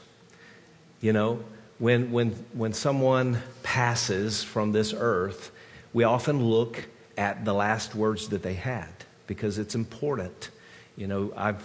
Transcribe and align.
You 1.00 1.14
know, 1.14 1.40
when 1.80 2.12
when 2.12 2.32
when 2.54 2.74
someone 2.74 3.42
passes 3.64 4.44
from 4.44 4.72
this 4.72 4.94
earth, 4.94 5.52
we 5.94 6.04
often 6.04 6.44
look 6.44 6.86
at 7.18 7.44
the 7.46 7.54
last 7.54 7.96
words 7.96 8.30
that 8.30 8.44
they 8.44 8.54
had 8.54 8.90
because 9.28 9.58
it's 9.58 9.76
important. 9.76 10.50
You 10.96 11.08
know, 11.08 11.34
I've 11.36 11.64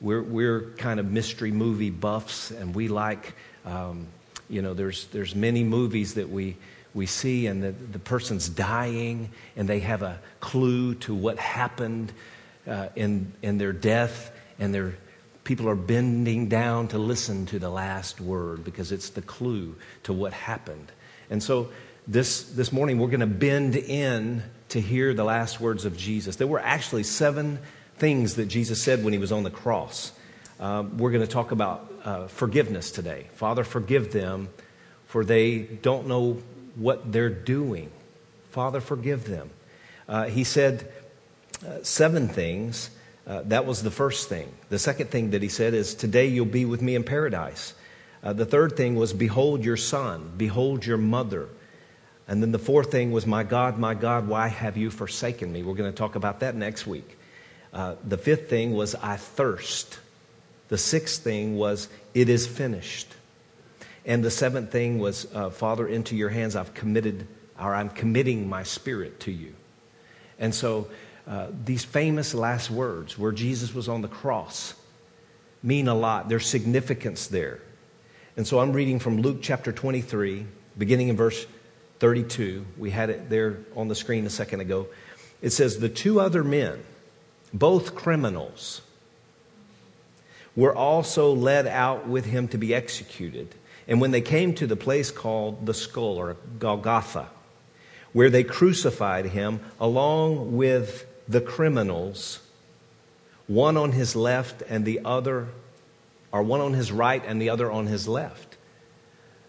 we're 0.00 0.22
we're 0.22 0.70
kind 0.76 1.00
of 1.00 1.10
mystery 1.10 1.50
movie 1.50 1.90
buffs, 1.90 2.50
and 2.50 2.74
we 2.74 2.88
like. 2.88 3.34
Um, 3.64 4.06
you 4.48 4.62
know, 4.62 4.74
there's 4.74 5.06
there's 5.08 5.34
many 5.34 5.64
movies 5.64 6.14
that 6.14 6.28
we 6.30 6.56
we 6.96 7.06
see, 7.06 7.46
and 7.46 7.62
the, 7.62 7.72
the 7.72 7.98
person's 7.98 8.48
dying, 8.48 9.30
and 9.54 9.68
they 9.68 9.80
have 9.80 10.02
a 10.02 10.18
clue 10.40 10.94
to 10.94 11.14
what 11.14 11.38
happened 11.38 12.12
uh, 12.66 12.88
in, 12.96 13.32
in 13.42 13.58
their 13.58 13.72
death, 13.72 14.32
and 14.58 14.74
their 14.74 14.96
people 15.46 15.68
are 15.68 15.76
bending 15.76 16.48
down 16.48 16.88
to 16.88 16.98
listen 16.98 17.46
to 17.46 17.58
the 17.60 17.70
last 17.70 18.20
word 18.20 18.64
because 18.64 18.90
it's 18.90 19.10
the 19.10 19.22
clue 19.22 19.76
to 20.02 20.12
what 20.12 20.32
happened. 20.32 20.90
And 21.30 21.40
so 21.40 21.70
this, 22.08 22.42
this 22.42 22.72
morning, 22.72 22.98
we're 22.98 23.08
going 23.08 23.20
to 23.20 23.26
bend 23.26 23.76
in 23.76 24.42
to 24.70 24.80
hear 24.80 25.14
the 25.14 25.22
last 25.22 25.60
words 25.60 25.84
of 25.84 25.96
Jesus. 25.96 26.34
There 26.34 26.48
were 26.48 26.58
actually 26.58 27.04
seven 27.04 27.60
things 27.96 28.34
that 28.34 28.46
Jesus 28.46 28.82
said 28.82 29.04
when 29.04 29.12
he 29.12 29.20
was 29.20 29.30
on 29.30 29.44
the 29.44 29.50
cross. 29.50 30.12
Uh, 30.58 30.84
we're 30.96 31.12
going 31.12 31.24
to 31.24 31.32
talk 31.32 31.52
about 31.52 31.92
uh, 32.04 32.26
forgiveness 32.26 32.90
today. 32.90 33.28
Father, 33.34 33.62
forgive 33.62 34.12
them, 34.12 34.48
for 35.06 35.24
they 35.24 35.60
don't 35.60 36.08
know 36.08 36.42
what 36.74 37.12
they're 37.12 37.30
doing. 37.30 37.90
Father, 38.50 38.80
forgive 38.80 39.24
them. 39.28 39.50
Uh, 40.08 40.24
he 40.24 40.42
said 40.42 40.90
uh, 41.64 41.78
seven 41.82 42.26
things. 42.26 42.90
Uh, 43.26 43.42
that 43.46 43.66
was 43.66 43.82
the 43.82 43.90
first 43.90 44.28
thing. 44.28 44.48
The 44.68 44.78
second 44.78 45.10
thing 45.10 45.30
that 45.30 45.42
he 45.42 45.48
said 45.48 45.74
is, 45.74 45.94
Today 45.94 46.26
you'll 46.26 46.46
be 46.46 46.64
with 46.64 46.80
me 46.80 46.94
in 46.94 47.02
paradise. 47.02 47.74
Uh, 48.22 48.32
the 48.32 48.46
third 48.46 48.76
thing 48.76 48.94
was, 48.94 49.12
Behold 49.12 49.64
your 49.64 49.76
son, 49.76 50.32
behold 50.36 50.86
your 50.86 50.96
mother. 50.96 51.48
And 52.28 52.42
then 52.42 52.52
the 52.52 52.58
fourth 52.58 52.90
thing 52.90 53.12
was, 53.12 53.26
My 53.26 53.42
God, 53.42 53.78
my 53.78 53.94
God, 53.94 54.28
why 54.28 54.48
have 54.48 54.76
you 54.76 54.90
forsaken 54.90 55.52
me? 55.52 55.62
We're 55.62 55.74
going 55.74 55.90
to 55.90 55.96
talk 55.96 56.14
about 56.14 56.40
that 56.40 56.54
next 56.54 56.86
week. 56.86 57.18
Uh, 57.72 57.96
the 58.04 58.18
fifth 58.18 58.48
thing 58.48 58.74
was, 58.74 58.94
I 58.94 59.16
thirst. 59.16 59.98
The 60.68 60.78
sixth 60.78 61.22
thing 61.22 61.56
was, 61.56 61.88
It 62.14 62.28
is 62.28 62.46
finished. 62.46 63.08
And 64.04 64.22
the 64.22 64.30
seventh 64.30 64.70
thing 64.70 65.00
was, 65.00 65.26
uh, 65.34 65.50
Father, 65.50 65.88
into 65.88 66.14
your 66.14 66.28
hands 66.28 66.54
I've 66.54 66.74
committed, 66.74 67.26
or 67.60 67.74
I'm 67.74 67.90
committing 67.90 68.48
my 68.48 68.62
spirit 68.62 69.18
to 69.20 69.32
you. 69.32 69.54
And 70.38 70.54
so 70.54 70.88
uh, 71.26 71.48
these 71.64 71.84
famous 71.84 72.34
last 72.34 72.70
words 72.70 73.18
where 73.18 73.32
Jesus 73.32 73.74
was 73.74 73.88
on 73.88 74.00
the 74.00 74.08
cross 74.08 74.74
mean 75.62 75.88
a 75.88 75.94
lot. 75.94 76.28
There's 76.28 76.46
significance 76.46 77.26
there. 77.26 77.60
And 78.36 78.46
so 78.46 78.60
I'm 78.60 78.72
reading 78.72 78.98
from 78.98 79.22
Luke 79.22 79.38
chapter 79.42 79.72
23, 79.72 80.46
beginning 80.78 81.08
in 81.08 81.16
verse 81.16 81.46
32. 81.98 82.64
We 82.78 82.90
had 82.90 83.10
it 83.10 83.28
there 83.28 83.58
on 83.74 83.88
the 83.88 83.94
screen 83.94 84.26
a 84.26 84.30
second 84.30 84.60
ago. 84.60 84.86
It 85.42 85.50
says, 85.50 85.78
The 85.78 85.88
two 85.88 86.20
other 86.20 86.44
men, 86.44 86.82
both 87.52 87.94
criminals, 87.94 88.82
were 90.54 90.74
also 90.74 91.32
led 91.32 91.66
out 91.66 92.06
with 92.06 92.26
him 92.26 92.48
to 92.48 92.58
be 92.58 92.74
executed. 92.74 93.54
And 93.88 94.00
when 94.00 94.10
they 94.10 94.20
came 94.20 94.54
to 94.54 94.66
the 94.66 94.76
place 94.76 95.10
called 95.10 95.66
the 95.66 95.74
skull 95.74 96.16
or 96.18 96.36
Golgotha, 96.58 97.28
where 98.12 98.30
they 98.30 98.44
crucified 98.44 99.26
him 99.26 99.60
along 99.80 100.56
with 100.56 101.04
the 101.28 101.40
criminals, 101.40 102.40
one 103.46 103.76
on 103.76 103.92
his 103.92 104.16
left 104.16 104.62
and 104.68 104.84
the 104.84 105.00
other, 105.04 105.48
or 106.32 106.42
one 106.42 106.60
on 106.60 106.72
his 106.72 106.92
right 106.92 107.22
and 107.26 107.40
the 107.40 107.50
other 107.50 107.70
on 107.70 107.86
his 107.86 108.06
left. 108.06 108.56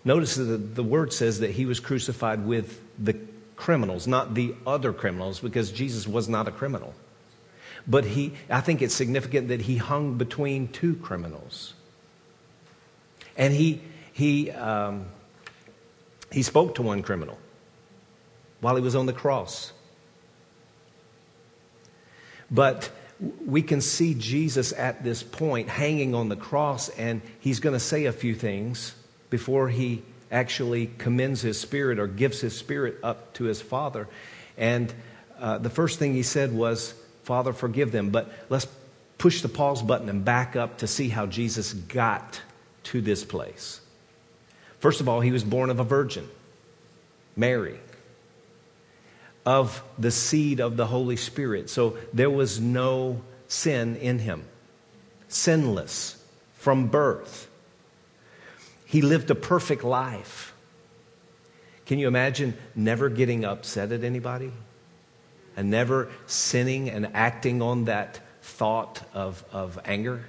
Notice 0.03 0.35
that 0.35 0.75
the 0.75 0.83
word 0.83 1.11
says 1.11 1.41
that 1.41 1.51
he 1.51 1.65
was 1.65 1.79
crucified 1.79 2.45
with 2.45 2.81
the 2.97 3.15
criminals, 3.55 4.07
not 4.07 4.33
the 4.33 4.55
other 4.65 4.93
criminals, 4.93 5.39
because 5.39 5.71
Jesus 5.71 6.07
was 6.07 6.29
not 6.29 6.47
a 6.47 6.51
criminal. 6.51 6.93
But 7.87 8.05
he, 8.05 8.33
I 8.49 8.61
think 8.61 8.81
it's 8.81 8.93
significant 8.93 9.49
that 9.49 9.61
he 9.61 9.77
hung 9.77 10.17
between 10.17 10.67
two 10.69 10.95
criminals. 10.95 11.73
And 13.35 13.53
he, 13.53 13.81
he, 14.13 14.51
um, 14.51 15.07
he 16.31 16.43
spoke 16.43 16.75
to 16.75 16.81
one 16.81 17.01
criminal 17.01 17.37
while 18.61 18.75
he 18.75 18.81
was 18.81 18.95
on 18.95 19.05
the 19.05 19.13
cross. 19.13 19.71
But 22.49 22.89
we 23.45 23.61
can 23.61 23.81
see 23.81 24.13
Jesus 24.13 24.73
at 24.73 25.03
this 25.03 25.23
point 25.23 25.69
hanging 25.69 26.13
on 26.13 26.29
the 26.29 26.35
cross, 26.35 26.89
and 26.89 27.21
he's 27.39 27.59
going 27.59 27.73
to 27.73 27.79
say 27.79 28.05
a 28.05 28.11
few 28.11 28.35
things 28.35 28.95
before 29.29 29.69
he 29.69 30.03
actually 30.31 30.91
commends 30.97 31.41
his 31.41 31.59
spirit 31.59 31.99
or 31.99 32.07
gives 32.07 32.41
his 32.41 32.55
spirit 32.55 32.97
up 33.03 33.33
to 33.33 33.45
his 33.45 33.61
Father. 33.61 34.07
And 34.57 34.93
uh, 35.39 35.57
the 35.57 35.69
first 35.69 35.99
thing 35.99 36.13
he 36.13 36.23
said 36.23 36.53
was, 36.53 36.93
Father, 37.23 37.53
forgive 37.53 37.91
them. 37.91 38.09
But 38.09 38.31
let's 38.49 38.67
push 39.17 39.41
the 39.41 39.49
pause 39.49 39.81
button 39.81 40.09
and 40.09 40.23
back 40.23 40.55
up 40.55 40.79
to 40.79 40.87
see 40.87 41.09
how 41.09 41.25
Jesus 41.25 41.73
got 41.73 42.41
to 42.83 43.01
this 43.01 43.23
place. 43.23 43.81
First 44.79 45.01
of 45.01 45.09
all, 45.09 45.21
he 45.21 45.31
was 45.31 45.43
born 45.43 45.69
of 45.69 45.79
a 45.79 45.83
virgin, 45.83 46.29
Mary, 47.35 47.79
of 49.47 49.81
the 49.97 50.11
seed 50.11 50.59
of 50.59 50.75
the 50.75 50.85
Holy 50.85 51.15
Spirit. 51.15 51.69
So 51.69 51.97
there 52.11 52.29
was 52.29 52.59
no 52.59 53.21
sin 53.47 53.95
in 53.95 54.19
him, 54.19 54.43
sinless 55.29 56.21
from 56.57 56.87
birth. 56.87 57.47
He 58.83 59.01
lived 59.01 59.31
a 59.31 59.35
perfect 59.35 59.85
life. 59.85 60.53
Can 61.85 61.97
you 61.97 62.09
imagine 62.09 62.57
never 62.75 63.07
getting 63.07 63.45
upset 63.45 63.93
at 63.93 64.03
anybody? 64.03 64.51
And 65.55 65.71
never 65.71 66.09
sinning 66.25 66.89
and 66.89 67.07
acting 67.13 67.61
on 67.61 67.85
that 67.85 68.19
thought 68.41 69.01
of, 69.13 69.45
of 69.53 69.79
anger? 69.85 70.25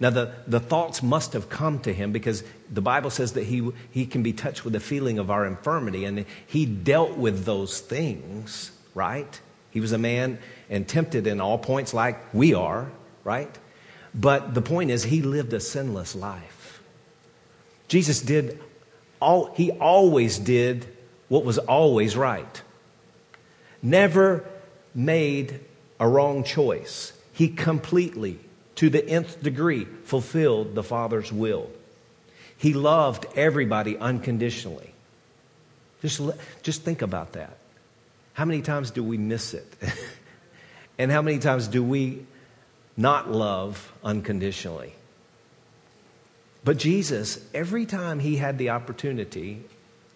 Now, 0.00 0.08
the, 0.08 0.32
the 0.46 0.60
thoughts 0.60 1.02
must 1.02 1.34
have 1.34 1.50
come 1.50 1.78
to 1.80 1.92
him 1.92 2.10
because 2.10 2.42
the 2.70 2.80
Bible 2.80 3.10
says 3.10 3.32
that 3.32 3.44
he, 3.44 3.70
he 3.90 4.06
can 4.06 4.22
be 4.22 4.32
touched 4.32 4.64
with 4.64 4.72
the 4.72 4.80
feeling 4.80 5.18
of 5.18 5.30
our 5.30 5.46
infirmity, 5.46 6.04
and 6.04 6.24
he 6.46 6.66
dealt 6.66 7.16
with 7.16 7.44
those 7.44 7.80
things, 7.80 8.70
right? 8.94 9.40
He 9.70 9.80
was 9.80 9.92
a 9.92 9.98
man 9.98 10.38
and 10.68 10.86
tempted 10.86 11.26
in 11.26 11.40
all 11.40 11.58
points 11.58 11.92
like 11.92 12.32
we 12.32 12.54
are, 12.54 12.90
right? 13.24 13.56
But 14.14 14.54
the 14.54 14.62
point 14.62 14.90
is, 14.90 15.04
he 15.04 15.22
lived 15.22 15.52
a 15.52 15.60
sinless 15.60 16.14
life. 16.14 16.82
Jesus 17.88 18.20
did 18.20 18.60
all, 19.20 19.52
he 19.54 19.72
always 19.72 20.38
did 20.38 20.86
what 21.28 21.44
was 21.44 21.58
always 21.58 22.16
right. 22.16 22.62
Never 23.82 24.44
made 24.94 25.60
a 25.98 26.08
wrong 26.08 26.44
choice. 26.44 27.12
He 27.32 27.48
completely 27.48 28.38
to 28.76 28.88
the 28.88 29.06
nth 29.06 29.42
degree, 29.42 29.84
fulfilled 30.04 30.74
the 30.74 30.82
Father's 30.82 31.32
will. 31.32 31.70
He 32.60 32.74
loved 32.74 33.24
everybody 33.36 33.96
unconditionally. 33.96 34.92
Just, 36.02 36.20
just 36.62 36.82
think 36.82 37.00
about 37.00 37.32
that. 37.32 37.56
How 38.34 38.44
many 38.44 38.60
times 38.60 38.90
do 38.90 39.02
we 39.02 39.16
miss 39.16 39.54
it? 39.54 39.66
and 40.98 41.10
how 41.10 41.22
many 41.22 41.38
times 41.38 41.68
do 41.68 41.82
we 41.82 42.26
not 42.98 43.32
love 43.32 43.90
unconditionally? 44.04 44.92
But 46.62 46.76
Jesus, 46.76 47.42
every 47.54 47.86
time 47.86 48.18
he 48.18 48.36
had 48.36 48.58
the 48.58 48.68
opportunity, 48.70 49.62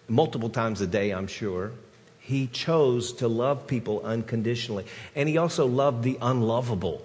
multiple 0.07 0.51
times 0.51 0.81
a 0.81 0.87
day, 0.87 1.09
I'm 1.09 1.25
sure, 1.25 1.71
he 2.19 2.45
chose 2.45 3.13
to 3.13 3.27
love 3.27 3.65
people 3.65 4.01
unconditionally. 4.03 4.85
And 5.15 5.27
he 5.27 5.39
also 5.39 5.65
loved 5.65 6.03
the 6.03 6.19
unlovable. 6.21 7.03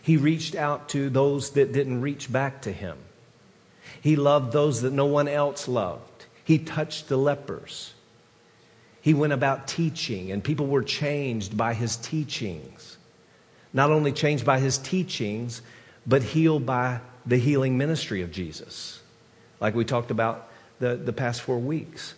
He 0.00 0.16
reached 0.16 0.54
out 0.54 0.90
to 0.90 1.10
those 1.10 1.50
that 1.50 1.72
didn't 1.72 2.02
reach 2.02 2.30
back 2.30 2.62
to 2.62 2.72
him. 2.72 2.98
He 4.00 4.16
loved 4.16 4.52
those 4.52 4.82
that 4.82 4.92
no 4.92 5.06
one 5.06 5.28
else 5.28 5.68
loved. 5.68 6.26
He 6.44 6.58
touched 6.58 7.08
the 7.08 7.16
lepers. 7.16 7.92
He 9.00 9.14
went 9.14 9.32
about 9.32 9.68
teaching, 9.68 10.32
and 10.32 10.42
people 10.42 10.66
were 10.66 10.82
changed 10.82 11.56
by 11.56 11.74
his 11.74 11.96
teachings. 11.96 12.96
Not 13.72 13.90
only 13.90 14.12
changed 14.12 14.44
by 14.44 14.60
his 14.60 14.78
teachings, 14.78 15.62
but 16.06 16.22
healed 16.22 16.64
by 16.64 17.00
the 17.26 17.36
healing 17.36 17.76
ministry 17.76 18.22
of 18.22 18.32
Jesus, 18.32 19.02
like 19.60 19.74
we 19.74 19.84
talked 19.84 20.10
about 20.10 20.48
the, 20.78 20.96
the 20.96 21.12
past 21.12 21.42
four 21.42 21.58
weeks. 21.58 22.14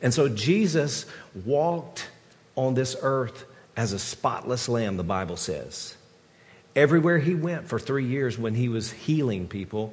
And 0.00 0.14
so 0.14 0.28
Jesus 0.28 1.04
walked 1.44 2.08
on 2.56 2.74
this 2.74 2.96
earth 3.02 3.44
as 3.76 3.92
a 3.92 3.98
spotless 3.98 4.68
lamb, 4.68 4.96
the 4.96 5.04
Bible 5.04 5.36
says. 5.36 5.97
Everywhere 6.78 7.18
he 7.18 7.34
went 7.34 7.66
for 7.66 7.80
three 7.80 8.04
years 8.04 8.38
when 8.38 8.54
he 8.54 8.68
was 8.68 8.92
healing 8.92 9.48
people, 9.48 9.92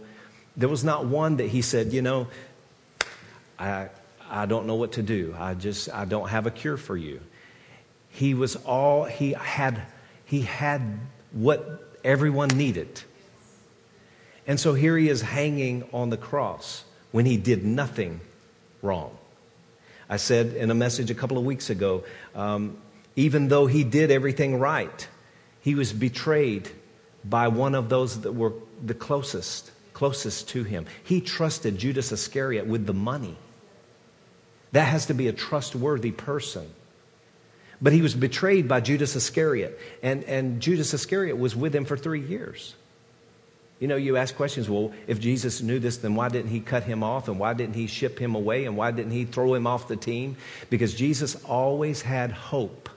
there 0.55 0.69
was 0.69 0.83
not 0.83 1.07
one 1.07 1.37
that 1.37 1.47
he 1.47 1.63
said, 1.63 1.91
You 1.91 2.03
know, 2.03 2.27
I, 3.57 3.89
I 4.29 4.45
don't 4.45 4.67
know 4.67 4.75
what 4.75 4.91
to 4.91 5.01
do. 5.01 5.35
I 5.35 5.55
just, 5.55 5.91
I 5.91 6.05
don't 6.05 6.29
have 6.29 6.45
a 6.45 6.51
cure 6.51 6.77
for 6.77 6.95
you. 6.95 7.21
He 8.09 8.35
was 8.35 8.55
all, 8.57 9.05
he 9.05 9.31
had, 9.33 9.81
he 10.25 10.41
had 10.41 10.99
what 11.31 11.91
everyone 12.03 12.49
needed. 12.49 13.01
And 14.45 14.59
so 14.59 14.75
here 14.75 14.95
he 14.95 15.09
is 15.09 15.23
hanging 15.23 15.89
on 15.91 16.11
the 16.11 16.17
cross 16.17 16.83
when 17.11 17.25
he 17.25 17.35
did 17.35 17.65
nothing 17.65 18.19
wrong. 18.83 19.17
I 20.07 20.17
said 20.17 20.53
in 20.53 20.69
a 20.69 20.75
message 20.75 21.09
a 21.09 21.15
couple 21.15 21.39
of 21.39 21.45
weeks 21.45 21.71
ago, 21.71 22.03
um, 22.35 22.77
even 23.15 23.47
though 23.47 23.65
he 23.65 23.83
did 23.83 24.11
everything 24.11 24.59
right, 24.59 25.07
he 25.65 25.73
was 25.73 25.91
betrayed 25.91 26.69
by 27.23 27.47
one 27.47 27.73
of 27.73 27.89
those 27.89 28.21
that 28.21 28.33
were 28.33 28.53
the 28.85 28.93
closest, 28.93 29.71
closest 29.95 30.49
to 30.49 30.63
him. 30.63 30.85
He 31.03 31.21
trusted 31.21 31.79
Judas 31.79 32.11
Iscariot 32.11 32.67
with 32.67 32.85
the 32.85 32.93
money. 32.93 33.35
That 34.73 34.83
has 34.83 35.07
to 35.07 35.15
be 35.15 35.27
a 35.27 35.33
trustworthy 35.33 36.11
person. 36.11 36.69
But 37.81 37.93
he 37.93 38.03
was 38.03 38.13
betrayed 38.13 38.67
by 38.67 38.79
Judas 38.81 39.15
Iscariot, 39.15 39.79
and, 40.03 40.23
and 40.25 40.61
Judas 40.61 40.93
Iscariot 40.93 41.35
was 41.35 41.55
with 41.55 41.75
him 41.75 41.85
for 41.85 41.97
three 41.97 42.21
years. 42.21 42.75
You 43.79 43.87
know, 43.87 43.95
you 43.95 44.17
ask 44.17 44.35
questions 44.35 44.69
well, 44.69 44.93
if 45.07 45.19
Jesus 45.19 45.63
knew 45.63 45.79
this, 45.79 45.97
then 45.97 46.13
why 46.13 46.29
didn't 46.29 46.51
he 46.51 46.59
cut 46.59 46.83
him 46.83 47.01
off? 47.01 47.27
And 47.27 47.39
why 47.39 47.55
didn't 47.55 47.73
he 47.73 47.87
ship 47.87 48.19
him 48.19 48.35
away? 48.35 48.65
And 48.65 48.77
why 48.77 48.91
didn't 48.91 49.13
he 49.13 49.25
throw 49.25 49.55
him 49.55 49.65
off 49.65 49.87
the 49.87 49.97
team? 49.97 50.37
Because 50.69 50.93
Jesus 50.93 51.33
always 51.43 52.03
had 52.03 52.31
hope 52.31 52.87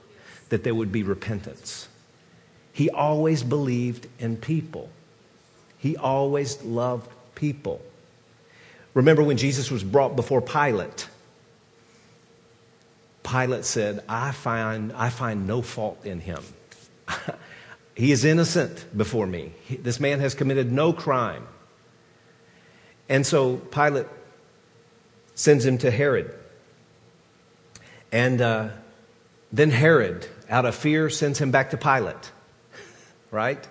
that 0.49 0.63
there 0.63 0.75
would 0.75 0.91
be 0.91 1.01
repentance. 1.01 1.88
He 2.79 2.89
always 2.89 3.43
believed 3.43 4.07
in 4.19 4.37
people, 4.37 4.89
he 5.79 5.97
always 5.97 6.63
loved 6.63 7.11
people. 7.35 7.81
Remember 8.93 9.21
when 9.21 9.35
Jesus 9.35 9.69
was 9.69 9.83
brought 9.83 10.15
before 10.15 10.41
Pilate? 10.41 11.09
Pilate 13.21 13.65
said, 13.65 14.01
I 14.07 14.31
find, 14.31 14.93
I 14.93 15.09
find 15.09 15.45
no 15.45 15.61
fault 15.61 16.05
in 16.05 16.21
him. 16.21 16.41
He 17.95 18.13
is 18.13 18.23
innocent 18.23 18.85
before 18.95 19.27
me. 19.27 19.51
This 19.69 19.99
man 19.99 20.21
has 20.21 20.33
committed 20.33 20.71
no 20.71 20.93
crime. 20.93 21.45
And 23.09 23.27
so 23.27 23.57
Pilate 23.57 24.07
sends 25.35 25.65
him 25.65 25.79
to 25.79 25.91
Herod. 25.91 26.33
And 28.13 28.39
uh, 28.39 28.69
then 29.51 29.69
Herod, 29.69 30.25
out 30.49 30.63
of 30.65 30.75
fear, 30.75 31.09
sends 31.09 31.39
him 31.39 31.51
back 31.51 31.71
to 31.71 31.77
Pilate. 31.77 32.31
Right? 33.31 33.67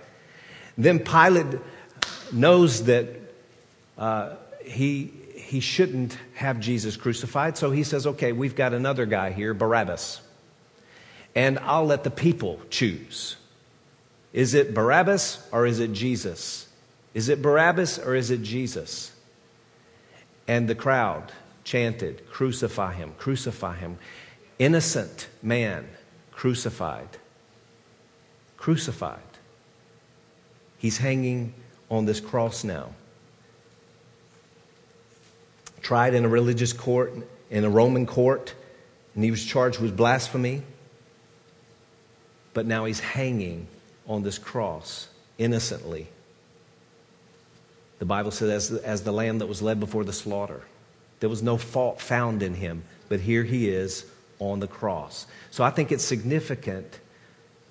Then 0.77 1.01
Pilate 1.01 1.59
knows 2.33 2.85
that 2.85 3.09
uh, 3.97 4.37
he, 4.65 5.13
he 5.35 5.61
shouldn't 5.61 6.17
have 6.35 6.61
Jesus 6.61 6.97
crucified, 6.97 7.57
so 7.57 7.71
he 7.71 7.83
says, 7.83 8.07
okay, 8.07 8.33
we've 8.33 8.55
got 8.55 8.73
another 8.73 9.07
guy 9.07 9.33
here, 9.33 9.55
Barabbas. 9.55 10.21
And 11.35 11.59
I'll 11.61 11.87
let 11.87 12.05
the 12.05 12.11
people 12.11 12.61
choose. 12.71 13.37
Is 14.33 14.55
it 14.55 14.75
Barabbas 14.75 15.47
or 15.53 15.67
is 15.67 15.81
it 15.81 15.93
Jesus? 15.93 16.69
Is 17.15 17.29
it 17.29 17.43
Barabbas 17.43 17.99
or 17.99 18.15
is 18.15 18.31
it 18.31 18.43
Jesus? 18.43 19.13
And 20.47 20.69
the 20.69 20.75
crowd 20.75 21.33
chanted, 21.65 22.29
Crucify 22.31 22.95
him, 22.95 23.13
crucify 23.19 23.77
him. 23.77 23.99
Innocent 24.59 25.29
man 25.43 25.89
crucified. 26.33 27.09
Crucified. 28.57 29.28
He's 30.79 30.99
hanging 30.99 31.55
on 31.91 32.07
this 32.07 32.21
cross 32.21 32.65
now. 32.65 32.91
Tried 35.83 36.15
in 36.15 36.25
a 36.25 36.29
religious 36.29 36.73
court, 36.73 37.13
in 37.51 37.65
a 37.65 37.71
Roman 37.71 38.07
court, 38.07 38.55
and 39.15 39.25
he 39.25 39.31
was 39.31 39.45
charged 39.45 39.81
with 39.81 39.97
blasphemy. 39.97 40.63
But 42.55 42.67
now 42.67 42.85
he's 42.85 43.01
hanging 43.01 43.67
on 44.07 44.23
this 44.23 44.39
cross 44.39 45.09
innocently. 45.39 46.09
The 47.99 48.05
Bible 48.05 48.31
says, 48.31 48.51
as 48.51 48.69
the, 48.69 48.87
as 48.87 49.03
the 49.03 49.13
lamb 49.13 49.39
that 49.39 49.47
was 49.47 49.61
led 49.61 49.81
before 49.81 50.05
the 50.05 50.13
slaughter, 50.13 50.63
there 51.21 51.29
was 51.29 51.43
no 51.43 51.57
fault 51.57 52.01
found 52.01 52.43
in 52.43 52.55
him, 52.55 52.85
but 53.09 53.21
here 53.21 53.43
he 53.43 53.69
is 53.69 54.07
on 54.39 54.61
the 54.61 54.69
cross. 54.69 55.27
So 55.51 55.65
I 55.65 55.71
think 55.71 55.91
it's 55.91 56.05
significant 56.05 57.01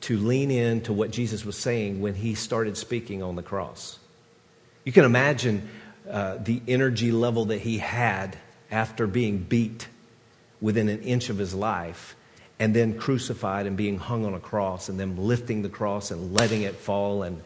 to 0.07 0.18
lean 0.18 0.51
in 0.51 0.80
to 0.80 0.94
what 0.94 1.12
Jesus 1.12 1.44
was 1.44 1.57
saying 1.57 2.00
when 2.00 2.15
he 2.15 2.33
started 2.33 2.77
speaking 2.77 3.21
on 3.21 3.36
the 3.36 3.44
cross. 3.44 4.00
You 4.86 4.94
can 4.94 5.04
imagine 5.04 5.68
uh, 6.09 6.38
the 6.38 6.62
energy 6.65 7.12
level 7.12 7.44
that 7.45 7.59
he 7.59 7.80
had 7.80 8.38
after 8.71 9.06
being 9.06 9.39
beat 9.39 9.89
within 10.62 10.88
an 10.88 11.01
inch 11.01 11.27
of 11.27 11.38
his 11.38 11.54
life 11.54 12.15
and 12.57 12.74
then 12.74 12.98
crucified 12.98 13.65
and 13.65 13.75
being 13.75 13.98
hung 13.98 14.25
on 14.25 14.33
a 14.33 14.39
cross 14.39 14.88
and 14.88 14.98
then 14.98 15.18
lifting 15.18 15.62
the 15.62 15.68
cross 15.68 16.09
and 16.09 16.33
letting 16.33 16.62
it 16.62 16.75
fall 16.75 17.24
and 17.24 17.42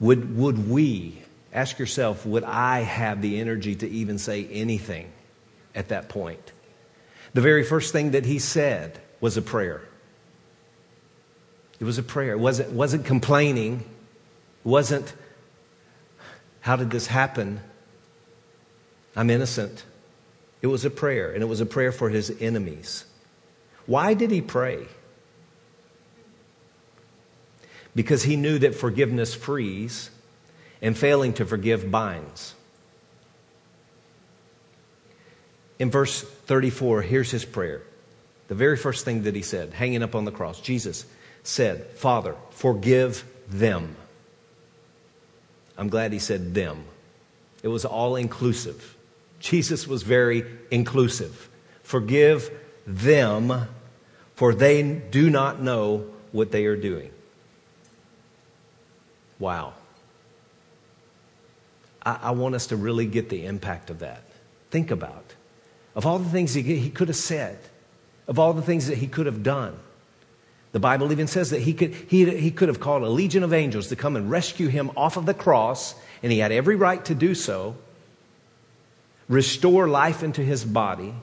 would, 0.00 0.36
would 0.36 0.68
we 0.68 1.22
ask 1.52 1.78
yourself 1.78 2.26
would 2.26 2.44
i 2.44 2.80
have 2.80 3.22
the 3.22 3.38
energy 3.38 3.74
to 3.74 3.88
even 3.88 4.18
say 4.18 4.46
anything 4.46 5.10
at 5.74 5.88
that 5.88 6.08
point 6.08 6.52
the 7.34 7.40
very 7.40 7.62
first 7.62 7.92
thing 7.92 8.12
that 8.12 8.24
he 8.24 8.38
said 8.38 9.00
was 9.20 9.36
a 9.36 9.42
prayer 9.42 9.82
it 11.80 11.84
was 11.84 11.98
a 11.98 12.02
prayer 12.02 12.32
it 12.32 12.38
wasn't, 12.38 12.70
wasn't 12.72 13.04
complaining 13.04 13.80
it 13.80 14.68
wasn't 14.68 15.12
how 16.60 16.76
did 16.76 16.90
this 16.90 17.06
happen 17.08 17.60
i'm 19.16 19.30
innocent 19.30 19.84
it 20.62 20.66
was 20.66 20.84
a 20.84 20.90
prayer, 20.90 21.32
and 21.32 21.42
it 21.42 21.46
was 21.46 21.60
a 21.60 21.66
prayer 21.66 21.92
for 21.92 22.10
his 22.10 22.34
enemies. 22.40 23.04
Why 23.86 24.14
did 24.14 24.30
he 24.30 24.40
pray? 24.40 24.86
Because 27.94 28.22
he 28.22 28.36
knew 28.36 28.58
that 28.58 28.74
forgiveness 28.74 29.34
frees, 29.34 30.10
and 30.82 30.96
failing 30.96 31.32
to 31.34 31.46
forgive 31.46 31.90
binds. 31.90 32.54
In 35.78 35.90
verse 35.90 36.22
34, 36.22 37.02
here's 37.02 37.30
his 37.30 37.44
prayer. 37.44 37.82
The 38.48 38.54
very 38.54 38.76
first 38.76 39.04
thing 39.04 39.22
that 39.22 39.34
he 39.34 39.42
said, 39.42 39.72
hanging 39.72 40.02
up 40.02 40.14
on 40.14 40.24
the 40.24 40.30
cross, 40.30 40.60
Jesus 40.60 41.06
said, 41.42 41.86
Father, 41.96 42.36
forgive 42.50 43.24
them. 43.48 43.96
I'm 45.76 45.88
glad 45.88 46.12
he 46.12 46.18
said 46.18 46.54
them. 46.54 46.84
It 47.62 47.68
was 47.68 47.84
all 47.84 48.16
inclusive. 48.16 48.96
Jesus 49.38 49.86
was 49.86 50.02
very 50.02 50.44
inclusive. 50.70 51.48
Forgive 51.82 52.50
them, 52.86 53.68
for 54.34 54.54
they 54.54 54.82
do 54.82 55.30
not 55.30 55.60
know 55.60 56.06
what 56.32 56.52
they 56.52 56.66
are 56.66 56.76
doing. 56.76 57.10
Wow. 59.38 59.74
I, 62.02 62.18
I 62.22 62.30
want 62.32 62.54
us 62.54 62.68
to 62.68 62.76
really 62.76 63.06
get 63.06 63.28
the 63.28 63.46
impact 63.46 63.90
of 63.90 64.00
that. 64.00 64.22
Think 64.70 64.90
about 64.90 65.24
of 65.94 66.06
all 66.06 66.18
the 66.18 66.30
things 66.30 66.54
he, 66.54 66.62
he 66.62 66.90
could 66.90 67.08
have 67.08 67.16
said, 67.16 67.58
of 68.26 68.38
all 68.38 68.52
the 68.52 68.62
things 68.62 68.86
that 68.86 68.98
he 68.98 69.06
could 69.06 69.26
have 69.26 69.42
done. 69.42 69.78
The 70.72 70.80
Bible 70.80 71.10
even 71.12 71.26
says 71.26 71.50
that 71.50 71.60
he 71.60 71.74
could, 71.74 71.94
he, 71.94 72.38
he 72.38 72.50
could 72.50 72.68
have 72.68 72.80
called 72.80 73.02
a 73.02 73.08
legion 73.08 73.42
of 73.42 73.52
angels 73.52 73.88
to 73.88 73.96
come 73.96 74.16
and 74.16 74.30
rescue 74.30 74.68
him 74.68 74.90
off 74.96 75.16
of 75.16 75.26
the 75.26 75.34
cross, 75.34 75.94
and 76.22 76.30
he 76.30 76.38
had 76.38 76.52
every 76.52 76.76
right 76.76 77.04
to 77.06 77.14
do 77.14 77.34
so 77.34 77.76
restore 79.30 79.88
life 79.88 80.22
into 80.22 80.42
his 80.42 80.64
body, 80.64 81.14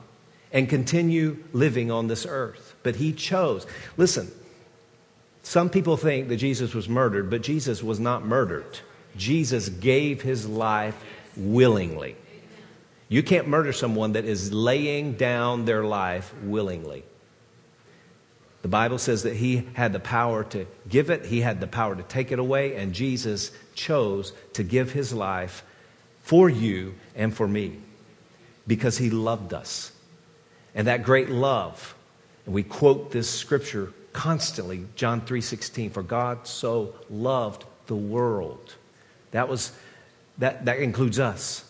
and 0.50 0.68
continue 0.68 1.36
living 1.52 1.90
on 1.90 2.08
this 2.08 2.26
earth. 2.26 2.74
But 2.82 2.96
he 2.96 3.12
chose. 3.12 3.66
Listen, 3.98 4.32
some 5.42 5.68
people 5.68 5.98
think 5.98 6.28
that 6.28 6.36
Jesus 6.38 6.74
was 6.74 6.88
murdered, 6.88 7.28
but 7.28 7.42
Jesus 7.42 7.82
was 7.82 8.00
not 8.00 8.24
murdered. 8.24 8.80
Jesus 9.14 9.68
gave 9.68 10.22
his 10.22 10.48
life 10.48 10.98
willingly. 11.36 12.16
You 13.10 13.22
can't 13.22 13.46
murder 13.46 13.74
someone 13.74 14.12
that 14.12 14.24
is 14.24 14.52
laying 14.54 15.12
down 15.12 15.66
their 15.66 15.84
life 15.84 16.32
willingly. 16.42 17.04
The 18.62 18.68
Bible 18.68 18.98
says 18.98 19.22
that 19.22 19.36
he 19.36 19.68
had 19.74 19.92
the 19.92 20.00
power 20.00 20.42
to 20.44 20.66
give 20.88 21.10
it, 21.10 21.24
he 21.24 21.40
had 21.40 21.60
the 21.60 21.66
power 21.66 21.94
to 21.94 22.02
take 22.02 22.32
it 22.32 22.38
away, 22.38 22.74
and 22.76 22.92
Jesus 22.92 23.52
chose 23.74 24.32
to 24.54 24.64
give 24.64 24.92
his 24.92 25.12
life 25.12 25.62
for 26.22 26.50
you 26.50 26.94
and 27.14 27.34
for 27.34 27.46
me 27.46 27.78
because 28.66 28.98
he 28.98 29.10
loved 29.10 29.54
us. 29.54 29.92
And 30.74 30.86
that 30.88 31.02
great 31.02 31.30
love, 31.30 31.94
and 32.46 32.54
we 32.54 32.62
quote 32.62 33.10
this 33.12 33.30
scripture 33.30 33.92
constantly, 34.12 34.84
John 34.96 35.20
3:16, 35.20 35.90
for 35.90 36.02
God 36.02 36.46
so 36.46 36.94
loved 37.08 37.64
the 37.86 37.96
world. 37.96 38.74
That 39.30 39.48
was 39.48 39.72
that, 40.38 40.64
that 40.64 40.78
includes 40.78 41.18
us. 41.18 41.64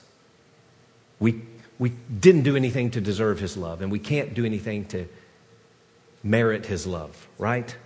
We 1.21 1.42
we 1.78 1.90
didn't 1.90 2.42
do 2.42 2.57
anything 2.57 2.90
to 2.92 3.00
deserve 3.00 3.38
his 3.38 3.57
love, 3.57 3.83
and 3.83 3.92
we 3.92 3.99
can't 3.99 4.35
do 4.35 4.45
anything 4.45 4.87
to 4.87 5.07
merit 6.23 6.67
his 6.67 6.87
love, 6.87 7.29
right? 7.39 7.77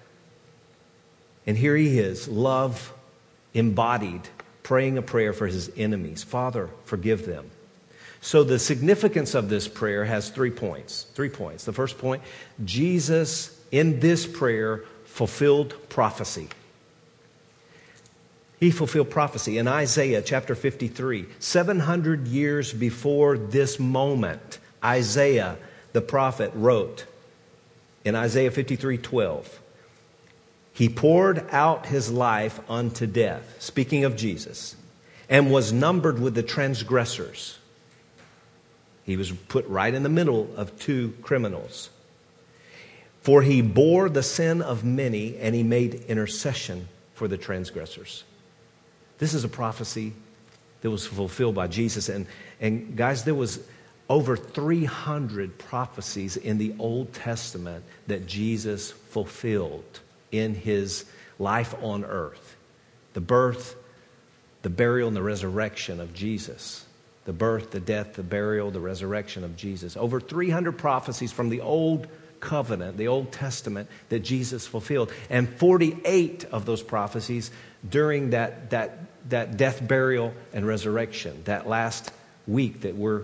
And 1.46 1.56
here 1.56 1.76
he 1.76 1.98
is, 1.98 2.28
love 2.28 2.92
embodied, 3.54 4.22
praying 4.62 4.98
a 4.98 5.02
prayer 5.02 5.32
for 5.32 5.46
his 5.46 5.70
enemies. 5.76 6.22
Father, 6.22 6.70
forgive 6.84 7.26
them. 7.26 7.50
So 8.20 8.44
the 8.44 8.58
significance 8.58 9.34
of 9.34 9.48
this 9.48 9.66
prayer 9.66 10.04
has 10.04 10.30
three 10.30 10.50
points. 10.50 11.06
Three 11.14 11.28
points. 11.28 11.64
The 11.64 11.72
first 11.72 11.98
point 11.98 12.22
Jesus, 12.64 13.58
in 13.72 13.98
this 14.00 14.26
prayer, 14.26 14.84
fulfilled 15.04 15.74
prophecy. 15.88 16.48
He 18.60 18.70
fulfilled 18.70 19.10
prophecy 19.10 19.58
in 19.58 19.66
Isaiah 19.66 20.22
chapter 20.22 20.54
53. 20.54 21.26
700 21.40 22.28
years 22.28 22.72
before 22.72 23.36
this 23.36 23.80
moment, 23.80 24.60
Isaiah 24.84 25.56
the 25.92 26.00
prophet 26.00 26.52
wrote 26.54 27.06
in 28.04 28.14
Isaiah 28.14 28.50
53 28.50 28.98
12, 28.98 29.60
He 30.72 30.88
poured 30.88 31.48
out 31.50 31.86
his 31.86 32.10
life 32.10 32.60
unto 32.68 33.06
death, 33.06 33.56
speaking 33.58 34.04
of 34.04 34.16
Jesus, 34.16 34.76
and 35.28 35.52
was 35.52 35.72
numbered 35.72 36.20
with 36.20 36.34
the 36.34 36.42
transgressors. 36.42 37.58
He 39.04 39.16
was 39.16 39.32
put 39.32 39.66
right 39.66 39.92
in 39.92 40.02
the 40.02 40.08
middle 40.08 40.48
of 40.56 40.78
two 40.78 41.14
criminals. 41.22 41.90
For 43.22 43.42
he 43.42 43.62
bore 43.62 44.08
the 44.08 44.22
sin 44.22 44.62
of 44.62 44.84
many 44.84 45.36
and 45.38 45.54
he 45.54 45.62
made 45.62 45.94
intercession 46.08 46.88
for 47.14 47.28
the 47.28 47.36
transgressors. 47.36 48.24
This 49.18 49.34
is 49.34 49.44
a 49.44 49.48
prophecy 49.48 50.12
that 50.80 50.90
was 50.90 51.06
fulfilled 51.06 51.54
by 51.54 51.68
Jesus. 51.68 52.08
And, 52.08 52.26
and 52.60 52.96
guys, 52.96 53.22
there 53.22 53.34
was 53.34 53.60
over 54.12 54.36
300 54.36 55.56
prophecies 55.56 56.36
in 56.36 56.58
the 56.58 56.74
Old 56.78 57.10
Testament 57.14 57.82
that 58.08 58.26
Jesus 58.26 58.90
fulfilled 58.90 60.00
in 60.30 60.54
his 60.54 61.06
life 61.38 61.74
on 61.80 62.04
earth 62.04 62.56
the 63.14 63.22
birth, 63.22 63.74
the 64.60 64.68
burial, 64.68 65.08
and 65.08 65.16
the 65.16 65.22
resurrection 65.22 65.98
of 65.98 66.12
Jesus. 66.12 66.84
The 67.24 67.32
birth, 67.32 67.70
the 67.70 67.80
death, 67.80 68.14
the 68.14 68.22
burial, 68.22 68.70
the 68.70 68.80
resurrection 68.80 69.44
of 69.44 69.56
Jesus. 69.56 69.96
Over 69.96 70.20
300 70.20 70.76
prophecies 70.76 71.32
from 71.32 71.48
the 71.48 71.60
Old 71.60 72.06
Covenant, 72.40 72.98
the 72.98 73.08
Old 73.08 73.32
Testament, 73.32 73.88
that 74.10 74.20
Jesus 74.20 74.66
fulfilled. 74.66 75.10
And 75.30 75.48
48 75.48 76.44
of 76.52 76.66
those 76.66 76.82
prophecies 76.82 77.50
during 77.88 78.30
that, 78.30 78.70
that 78.70 78.98
that 79.30 79.56
death, 79.56 79.86
burial, 79.86 80.34
and 80.52 80.66
resurrection, 80.66 81.42
that 81.44 81.66
last 81.66 82.10
week 82.46 82.82
that 82.82 82.96
we're 82.96 83.22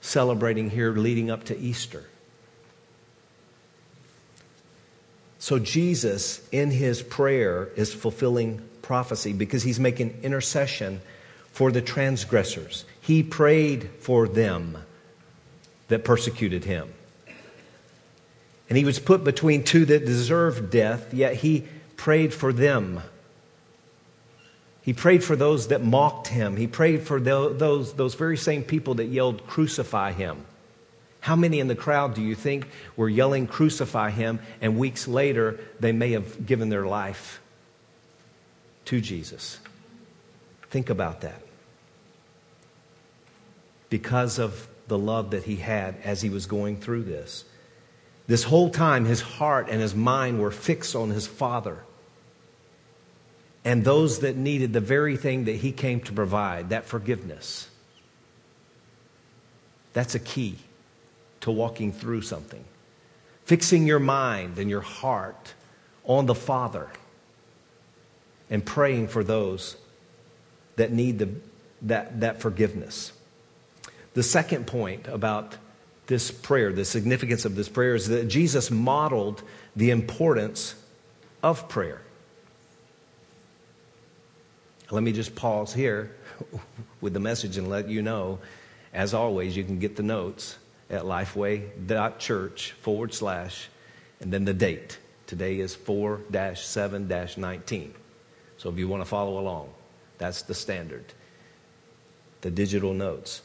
celebrating 0.00 0.70
here 0.70 0.92
leading 0.92 1.30
up 1.30 1.44
to 1.44 1.58
Easter. 1.58 2.04
So, 5.38 5.58
Jesus, 5.58 6.46
in 6.52 6.70
his 6.70 7.02
prayer, 7.02 7.70
is 7.74 7.94
fulfilling 7.94 8.60
prophecy 8.82 9.32
because 9.32 9.62
he's 9.62 9.80
making 9.80 10.20
intercession 10.22 11.00
for 11.52 11.72
the 11.72 11.80
transgressors. 11.80 12.84
He 13.00 13.22
prayed 13.22 13.88
for 14.00 14.28
them 14.28 14.76
that 15.88 16.04
persecuted 16.04 16.64
him. 16.64 16.92
And 18.68 18.76
he 18.76 18.84
was 18.84 18.98
put 18.98 19.24
between 19.24 19.64
two 19.64 19.84
that 19.86 20.04
deserved 20.04 20.70
death, 20.70 21.12
yet 21.12 21.36
he 21.36 21.66
prayed 21.96 22.32
for 22.32 22.52
them 22.52 23.00
he 24.90 24.94
prayed 24.94 25.22
for 25.22 25.36
those 25.36 25.68
that 25.68 25.84
mocked 25.84 26.26
him. 26.26 26.56
He 26.56 26.66
prayed 26.66 27.06
for 27.06 27.20
those, 27.20 27.92
those 27.92 28.14
very 28.14 28.36
same 28.36 28.64
people 28.64 28.94
that 28.94 29.04
yelled, 29.04 29.46
Crucify 29.46 30.10
him. 30.10 30.44
How 31.20 31.36
many 31.36 31.60
in 31.60 31.68
the 31.68 31.76
crowd 31.76 32.14
do 32.14 32.22
you 32.22 32.34
think 32.34 32.66
were 32.96 33.08
yelling, 33.08 33.46
Crucify 33.46 34.10
him, 34.10 34.40
and 34.60 34.76
weeks 34.76 35.06
later 35.06 35.60
they 35.78 35.92
may 35.92 36.10
have 36.10 36.44
given 36.44 36.70
their 36.70 36.86
life 36.86 37.40
to 38.86 39.00
Jesus? 39.00 39.60
Think 40.70 40.90
about 40.90 41.20
that. 41.20 41.40
Because 43.90 44.40
of 44.40 44.66
the 44.88 44.98
love 44.98 45.30
that 45.30 45.44
he 45.44 45.54
had 45.54 45.98
as 46.02 46.20
he 46.20 46.30
was 46.30 46.46
going 46.46 46.78
through 46.78 47.04
this. 47.04 47.44
This 48.26 48.42
whole 48.42 48.70
time, 48.70 49.04
his 49.04 49.20
heart 49.20 49.68
and 49.70 49.80
his 49.80 49.94
mind 49.94 50.40
were 50.40 50.50
fixed 50.50 50.96
on 50.96 51.10
his 51.10 51.28
Father 51.28 51.84
and 53.64 53.84
those 53.84 54.20
that 54.20 54.36
needed 54.36 54.72
the 54.72 54.80
very 54.80 55.16
thing 55.16 55.44
that 55.44 55.56
he 55.56 55.72
came 55.72 56.00
to 56.00 56.12
provide 56.12 56.70
that 56.70 56.86
forgiveness. 56.86 57.68
That's 59.92 60.14
a 60.14 60.20
key 60.20 60.56
to 61.40 61.50
walking 61.50 61.92
through 61.92 62.22
something. 62.22 62.64
Fixing 63.44 63.86
your 63.86 63.98
mind 63.98 64.58
and 64.58 64.70
your 64.70 64.80
heart 64.80 65.54
on 66.04 66.26
the 66.26 66.34
Father 66.34 66.88
and 68.48 68.64
praying 68.64 69.08
for 69.08 69.22
those 69.24 69.76
that 70.76 70.92
need 70.92 71.18
the, 71.18 71.28
that, 71.82 72.20
that 72.20 72.40
forgiveness. 72.40 73.12
The 74.14 74.22
second 74.22 74.66
point 74.66 75.06
about 75.06 75.56
this 76.06 76.30
prayer, 76.30 76.72
the 76.72 76.84
significance 76.84 77.44
of 77.44 77.54
this 77.54 77.68
prayer, 77.68 77.94
is 77.94 78.08
that 78.08 78.26
Jesus 78.26 78.70
modeled 78.70 79.42
the 79.76 79.90
importance 79.90 80.74
of 81.42 81.68
prayer. 81.68 82.02
Let 84.90 85.02
me 85.02 85.12
just 85.12 85.34
pause 85.34 85.72
here 85.72 86.16
with 87.00 87.12
the 87.14 87.20
message 87.20 87.56
and 87.56 87.68
let 87.68 87.88
you 87.88 88.02
know, 88.02 88.40
as 88.92 89.14
always, 89.14 89.56
you 89.56 89.64
can 89.64 89.78
get 89.78 89.96
the 89.96 90.02
notes 90.02 90.56
at 90.88 91.02
lifeway.church 91.02 92.72
forward 92.80 93.14
slash 93.14 93.68
and 94.20 94.32
then 94.32 94.44
the 94.44 94.54
date. 94.54 94.98
Today 95.26 95.60
is 95.60 95.74
4 95.74 96.20
7 96.54 97.08
19. 97.08 97.94
So 98.58 98.68
if 98.68 98.76
you 98.76 98.88
want 98.88 99.00
to 99.00 99.08
follow 99.08 99.38
along, 99.38 99.70
that's 100.18 100.42
the 100.42 100.54
standard. 100.54 101.04
The 102.40 102.50
digital 102.50 102.92
notes. 102.92 103.42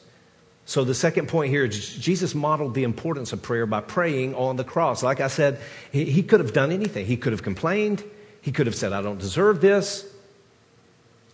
So 0.64 0.82
the 0.82 0.94
second 0.94 1.28
point 1.28 1.50
here 1.50 1.64
is 1.64 1.94
Jesus 1.94 2.34
modeled 2.34 2.74
the 2.74 2.82
importance 2.82 3.32
of 3.32 3.40
prayer 3.40 3.66
by 3.66 3.80
praying 3.80 4.34
on 4.34 4.56
the 4.56 4.64
cross. 4.64 5.02
Like 5.02 5.20
I 5.20 5.28
said, 5.28 5.60
he, 5.92 6.04
he 6.06 6.24
could 6.24 6.40
have 6.40 6.52
done 6.52 6.72
anything. 6.72 7.06
He 7.06 7.16
could 7.16 7.32
have 7.32 7.44
complained. 7.44 8.02
He 8.42 8.50
could 8.50 8.66
have 8.66 8.74
said, 8.74 8.92
I 8.92 9.00
don't 9.00 9.18
deserve 9.18 9.60
this. 9.60 10.04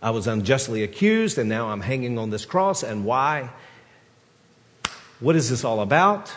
I 0.03 0.09
was 0.09 0.27
unjustly 0.27 0.83
accused, 0.83 1.37
and 1.37 1.47
now 1.47 1.69
I'm 1.69 1.79
hanging 1.79 2.19
on 2.19 2.29
this 2.29 2.43
cross. 2.43 2.83
And 2.83 3.05
why? 3.05 3.49
What 5.21 5.37
is 5.37 5.49
this 5.49 5.63
all 5.63 5.79
about? 5.79 6.33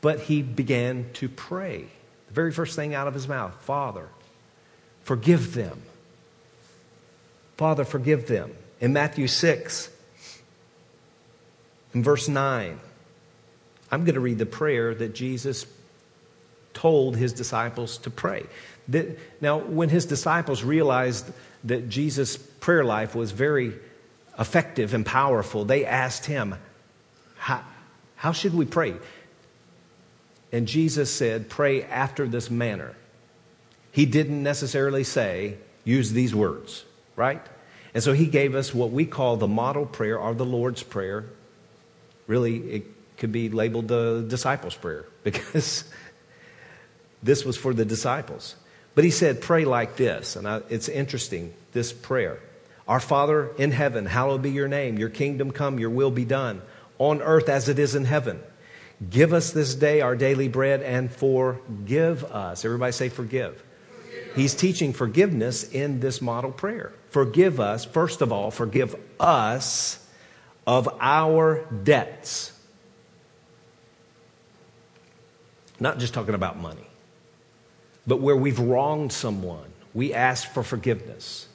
But 0.00 0.20
he 0.20 0.40
began 0.40 1.10
to 1.14 1.28
pray. 1.28 1.86
The 2.28 2.32
very 2.32 2.52
first 2.52 2.76
thing 2.76 2.94
out 2.94 3.08
of 3.08 3.14
his 3.14 3.26
mouth 3.26 3.54
Father, 3.62 4.08
forgive 5.02 5.54
them. 5.54 5.82
Father, 7.56 7.84
forgive 7.84 8.28
them. 8.28 8.52
In 8.80 8.92
Matthew 8.92 9.26
6, 9.26 9.90
in 11.92 12.04
verse 12.04 12.28
9, 12.28 12.78
I'm 13.90 14.04
going 14.04 14.14
to 14.14 14.20
read 14.20 14.38
the 14.38 14.46
prayer 14.46 14.94
that 14.94 15.14
Jesus 15.14 15.66
told 16.72 17.16
his 17.16 17.32
disciples 17.32 17.98
to 17.98 18.10
pray. 18.10 18.44
Now, 19.40 19.58
when 19.58 19.88
his 19.88 20.06
disciples 20.06 20.62
realized 20.62 21.30
that 21.64 21.88
Jesus' 21.88 22.36
prayer 22.36 22.84
life 22.84 23.14
was 23.14 23.30
very 23.30 23.74
effective 24.38 24.94
and 24.94 25.06
powerful, 25.06 25.64
they 25.64 25.86
asked 25.86 26.26
him, 26.26 26.56
How, 27.36 27.62
how 28.16 28.32
should 28.32 28.54
we 28.54 28.64
pray? 28.64 28.94
And 30.52 30.68
Jesus 30.68 31.10
said, 31.10 31.48
Pray 31.48 31.82
after 31.82 32.26
this 32.26 32.50
manner. 32.50 32.94
He 33.90 34.06
didn't 34.06 34.42
necessarily 34.42 35.04
say, 35.04 35.56
Use 35.84 36.12
these 36.12 36.34
words, 36.34 36.84
right? 37.16 37.42
And 37.94 38.02
so 38.02 38.12
he 38.12 38.26
gave 38.26 38.54
us 38.54 38.74
what 38.74 38.90
we 38.90 39.06
call 39.06 39.36
the 39.36 39.48
model 39.48 39.86
prayer 39.86 40.18
or 40.18 40.34
the 40.34 40.44
Lord's 40.44 40.82
Prayer. 40.82 41.24
Really, 42.26 42.56
it 42.56 42.84
could 43.18 43.30
be 43.30 43.48
labeled 43.48 43.88
the 43.88 44.24
disciples' 44.26 44.74
prayer 44.74 45.06
because 45.22 45.84
this 47.22 47.44
was 47.44 47.56
for 47.56 47.72
the 47.72 47.84
disciples. 47.84 48.56
But 48.94 49.04
he 49.04 49.10
said, 49.10 49.40
pray 49.40 49.64
like 49.64 49.96
this. 49.96 50.36
And 50.36 50.46
I, 50.46 50.62
it's 50.68 50.88
interesting, 50.88 51.52
this 51.72 51.92
prayer. 51.92 52.38
Our 52.86 53.00
Father 53.00 53.50
in 53.58 53.70
heaven, 53.70 54.06
hallowed 54.06 54.42
be 54.42 54.50
your 54.50 54.68
name. 54.68 54.98
Your 54.98 55.08
kingdom 55.08 55.50
come, 55.50 55.78
your 55.78 55.90
will 55.90 56.10
be 56.10 56.24
done 56.24 56.62
on 56.98 57.22
earth 57.22 57.48
as 57.48 57.68
it 57.68 57.78
is 57.78 57.94
in 57.94 58.04
heaven. 58.04 58.40
Give 59.10 59.32
us 59.32 59.50
this 59.50 59.74
day 59.74 60.00
our 60.00 60.14
daily 60.14 60.48
bread 60.48 60.82
and 60.82 61.10
forgive 61.10 62.24
us. 62.24 62.64
Everybody 62.64 62.92
say 62.92 63.08
forgive. 63.08 63.56
forgive. 63.56 64.36
He's 64.36 64.54
teaching 64.54 64.92
forgiveness 64.92 65.68
in 65.68 65.98
this 65.98 66.22
model 66.22 66.52
prayer. 66.52 66.92
Forgive 67.10 67.58
us, 67.58 67.84
first 67.84 68.22
of 68.22 68.32
all, 68.32 68.50
forgive 68.50 68.94
us 69.18 69.98
of 70.66 70.88
our 71.00 71.64
debts. 71.82 72.52
Not 75.80 75.98
just 75.98 76.14
talking 76.14 76.34
about 76.34 76.56
money 76.56 76.86
but 78.06 78.20
where 78.20 78.36
we've 78.36 78.58
wronged 78.58 79.12
someone, 79.12 79.66
we 79.92 80.12
ask 80.12 80.48
for 80.50 80.62
forgiveness. 80.62 81.48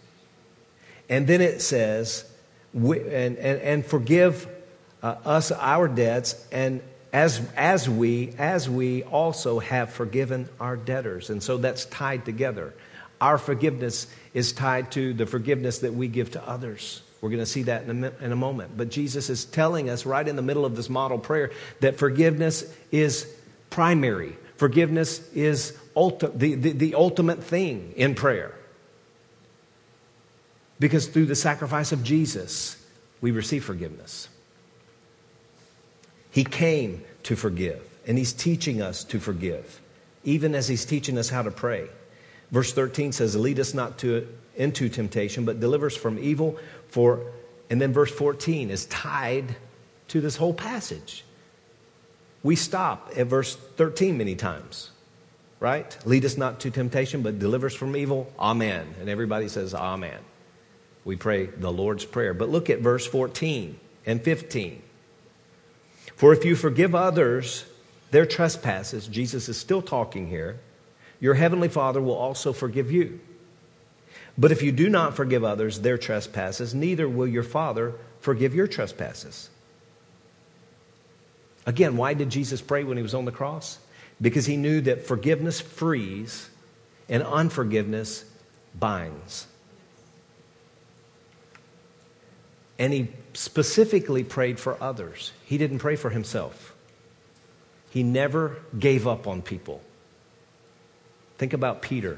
And 1.10 1.28
then 1.28 1.42
it 1.42 1.62
says, 1.62 2.26
and, 2.74 3.38
and, 3.38 3.38
and 3.38 3.86
forgive 3.86 4.48
uh, 5.02 5.16
us 5.26 5.52
our 5.52 5.88
debts, 5.88 6.46
and 6.52 6.82
as, 7.12 7.42
as 7.56 7.90
we 7.90 8.34
as 8.38 8.70
we 8.70 9.04
also 9.04 9.60
have 9.60 9.92
forgiven 9.92 10.48
our 10.60 10.78
debtors. 10.78 11.30
And 11.30 11.42
so 11.42 11.58
that's 11.58 11.86
tied 11.86 12.26
together. 12.26 12.74
Our 13.20 13.38
forgiveness 13.38 14.08
is 14.34 14.54
tied 14.54 14.92
to 14.92 15.14
the 15.14 15.26
forgiveness 15.26 15.80
that 15.80 15.94
we 15.94 16.08
give 16.08 16.32
to 16.32 16.48
others. 16.48 17.02
We're 17.22 17.30
going 17.30 17.42
to 17.42 17.46
see 17.46 17.64
that 17.64 17.84
in 17.84 18.04
a, 18.04 18.14
in 18.22 18.32
a 18.32 18.36
moment. 18.36 18.78
But 18.78 18.90
jesus 18.90 19.30
is 19.30 19.46
telling 19.46 19.90
us 19.90 20.06
right 20.06 20.26
in 20.26 20.36
the 20.36 20.42
middle 20.42 20.66
of 20.66 20.76
this 20.76 20.90
model 20.90 21.18
prayer 21.18 21.52
that 21.82 21.98
forgiveness 21.98 22.72
is 22.92 23.28
primary 23.70 24.38
forgiveness 24.60 25.28
is 25.34 25.78
ulti- 25.96 26.38
the, 26.38 26.56
the, 26.56 26.72
the 26.72 26.96
ultimate 26.96 27.44
thing 27.44 27.94
in 27.96 28.14
prayer 28.14 28.54
because 30.80 31.08
through 31.08 31.26
the 31.26 31.36
sacrifice 31.36 31.92
of 31.92 32.04
jesus 32.04 32.78
we 33.22 33.32
receive 33.32 33.64
forgiveness 33.64 34.30
he 36.32 36.44
came 36.44 37.04
to 37.24 37.36
forgive, 37.36 37.82
and 38.06 38.18
He's 38.18 38.34
teaching 38.34 38.82
us 38.82 39.04
to 39.06 39.20
forgive, 39.20 39.82
even 40.24 40.56
as 40.56 40.68
He's 40.68 40.86
teaching 40.86 41.18
us 41.18 41.30
how 41.30 41.42
to 41.42 41.52
pray. 41.52 41.88
Verse 42.52 42.74
13 42.74 43.12
says, 43.12 43.36
Lead 43.36 43.60
us 43.60 43.74
not 43.74 43.98
to, 44.00 44.28
into 44.56 44.90
temptation, 44.90 45.46
but 45.46 45.60
deliver 45.60 45.88
us 45.88 45.96
from 45.96 46.20
evil. 46.20 46.58
For, 46.88 47.32
and 47.70 47.82
then 47.82 47.94
verse 47.94 48.12
14 48.12 48.70
is 48.70 48.86
tied 48.88 49.56
to 50.10 50.22
this 50.22 50.36
whole 50.36 50.54
passage. 50.54 51.24
We 52.44 52.56
stop 52.56 53.12
at 53.16 53.28
verse 53.28 53.56
13 53.56 54.18
many 54.18 54.36
times, 54.36 54.92
right? 55.60 55.98
Lead 56.06 56.26
us 56.26 56.38
not 56.38 56.62
to 56.62 56.72
temptation, 56.72 57.22
but 57.22 57.40
deliver 57.40 57.68
us 57.68 57.74
from 57.74 57.96
evil. 57.96 58.32
Amen. 58.40 58.96
And 59.00 59.10
everybody 59.10 59.50
says, 59.50 59.74
Amen. 59.74 60.20
We 61.04 61.16
pray 61.16 61.48
the 61.48 61.72
Lord's 61.72 62.06
Prayer. 62.06 62.34
But 62.34 62.50
look 62.50 62.70
at 62.70 62.80
verse 62.80 63.06
14 63.06 63.80
and 64.06 64.22
15. 64.22 64.82
For 66.16 66.34
if 66.34 66.46
you 66.46 66.56
forgive 66.56 66.96
others 66.96 67.66
their 68.12 68.26
trespasses, 68.26 69.08
Jesus 69.08 69.50
is 69.50 69.58
still 69.58 69.82
talking 69.82 70.28
here, 70.28 70.60
your 71.20 71.34
heavenly 71.34 71.68
Father 71.68 72.02
will 72.02 72.16
also 72.16 72.54
forgive 72.54 72.92
you. 72.92 73.20
But 74.38 74.52
if 74.52 74.62
you 74.62 74.72
do 74.72 74.90
not 74.90 75.16
forgive 75.16 75.44
others 75.44 75.82
their 75.82 75.98
trespasses, 75.98 76.74
neither 76.74 77.10
will 77.10 77.28
your 77.28 77.44
Father 77.44 77.94
forgive 78.22 78.56
your 78.56 78.68
trespasses. 78.68 79.50
Again, 81.70 81.98
why 81.98 82.16
did 82.16 82.32
Jesus 82.32 82.62
pray 82.62 82.84
when 82.84 82.98
he 82.98 83.04
was 83.04 83.14
on 83.14 83.26
the 83.26 83.32
cross? 83.32 83.78
Because 84.20 84.48
he 84.48 84.58
knew 84.58 84.82
that 84.82 85.06
forgiveness 85.06 85.62
frees 85.62 86.50
and 87.08 87.22
unforgiveness 87.22 88.26
binds. 88.74 89.46
And 92.80 92.92
he 92.92 93.10
specifically 93.34 94.24
prayed 94.24 94.60
for 94.60 94.82
others. 94.82 95.32
He 95.46 95.60
didn't 95.60 95.78
pray 95.78 95.96
for 95.96 96.10
himself. 96.10 96.74
He 97.92 98.02
never 98.02 98.58
gave 98.80 99.06
up 99.06 99.28
on 99.28 99.44
people. 99.44 99.84
Think 101.38 101.54
about 101.54 101.84
Peter 101.84 102.18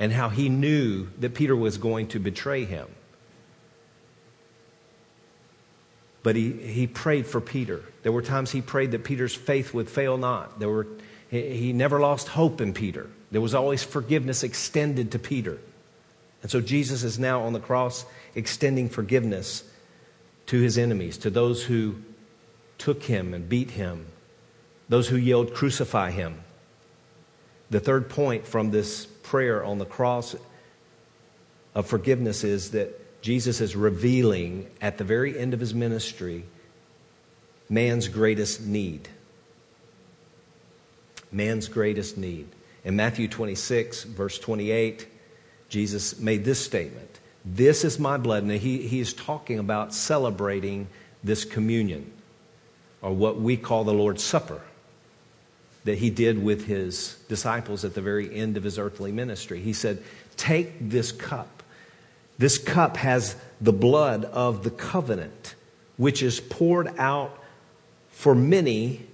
and 0.00 0.12
how 0.12 0.28
he 0.28 0.48
knew 0.48 1.06
that 1.20 1.34
Peter 1.34 1.54
was 1.54 1.78
going 1.78 2.08
to 2.08 2.18
betray 2.18 2.64
him. 2.64 2.88
But 6.22 6.36
he, 6.36 6.52
he 6.52 6.86
prayed 6.86 7.26
for 7.26 7.40
Peter. 7.40 7.82
There 8.02 8.12
were 8.12 8.22
times 8.22 8.50
he 8.50 8.60
prayed 8.60 8.92
that 8.92 9.04
Peter's 9.04 9.34
faith 9.34 9.74
would 9.74 9.90
fail 9.90 10.16
not. 10.16 10.58
There 10.58 10.68
were, 10.68 10.86
he 11.30 11.72
never 11.72 12.00
lost 12.00 12.28
hope 12.28 12.60
in 12.60 12.74
Peter. 12.74 13.08
There 13.30 13.40
was 13.40 13.54
always 13.54 13.82
forgiveness 13.82 14.42
extended 14.42 15.12
to 15.12 15.18
Peter. 15.18 15.58
And 16.42 16.50
so 16.50 16.60
Jesus 16.60 17.02
is 17.02 17.18
now 17.18 17.42
on 17.42 17.52
the 17.52 17.60
cross 17.60 18.04
extending 18.34 18.88
forgiveness 18.88 19.64
to 20.46 20.60
his 20.60 20.76
enemies, 20.76 21.18
to 21.18 21.30
those 21.30 21.64
who 21.64 21.96
took 22.78 23.04
him 23.04 23.32
and 23.32 23.48
beat 23.48 23.70
him, 23.70 24.06
those 24.88 25.08
who 25.08 25.16
yelled, 25.16 25.54
Crucify 25.54 26.10
him. 26.10 26.40
The 27.70 27.80
third 27.80 28.10
point 28.10 28.46
from 28.46 28.70
this 28.70 29.06
prayer 29.06 29.64
on 29.64 29.78
the 29.78 29.86
cross 29.86 30.36
of 31.74 31.86
forgiveness 31.86 32.44
is 32.44 32.72
that 32.72 33.00
Jesus 33.22 33.60
is 33.60 33.74
revealing 33.74 34.68
at 34.80 34.98
the 34.98 35.04
very 35.04 35.38
end 35.38 35.54
of 35.54 35.60
his 35.60 35.74
ministry 35.74 36.44
man's 37.70 38.08
greatest 38.08 38.60
need. 38.60 39.08
Man's 41.30 41.68
greatest 41.68 42.18
need. 42.18 42.48
In 42.84 42.96
Matthew 42.96 43.28
26, 43.28 44.04
verse 44.04 44.38
28, 44.38 45.06
Jesus 45.70 46.18
made 46.18 46.44
this 46.44 46.62
statement 46.62 47.20
this 47.44 47.84
is 47.84 47.98
my 47.98 48.16
blood. 48.16 48.42
And 48.42 48.52
he, 48.52 48.86
he 48.86 49.00
is 49.00 49.12
talking 49.12 49.58
about 49.58 49.94
celebrating 49.94 50.88
this 51.24 51.44
communion, 51.44 52.12
or 53.00 53.12
what 53.12 53.40
we 53.40 53.56
call 53.56 53.84
the 53.84 53.94
Lord's 53.94 54.22
Supper, 54.22 54.60
that 55.84 55.98
he 55.98 56.10
did 56.10 56.42
with 56.42 56.66
his 56.66 57.16
disciples 57.28 57.84
at 57.84 57.94
the 57.94 58.00
very 58.00 58.32
end 58.34 58.56
of 58.56 58.64
his 58.64 58.78
earthly 58.78 59.12
ministry. 59.12 59.60
He 59.60 59.72
said, 59.72 60.02
Take 60.36 60.88
this 60.90 61.12
cup. 61.12 61.61
This 62.38 62.58
cup 62.58 62.96
has 62.96 63.36
the 63.60 63.72
blood 63.72 64.24
of 64.24 64.64
the 64.64 64.70
covenant, 64.70 65.54
which 65.96 66.22
is 66.22 66.40
poured 66.40 66.92
out 66.98 67.38
for 68.10 68.34
many. 68.34 69.06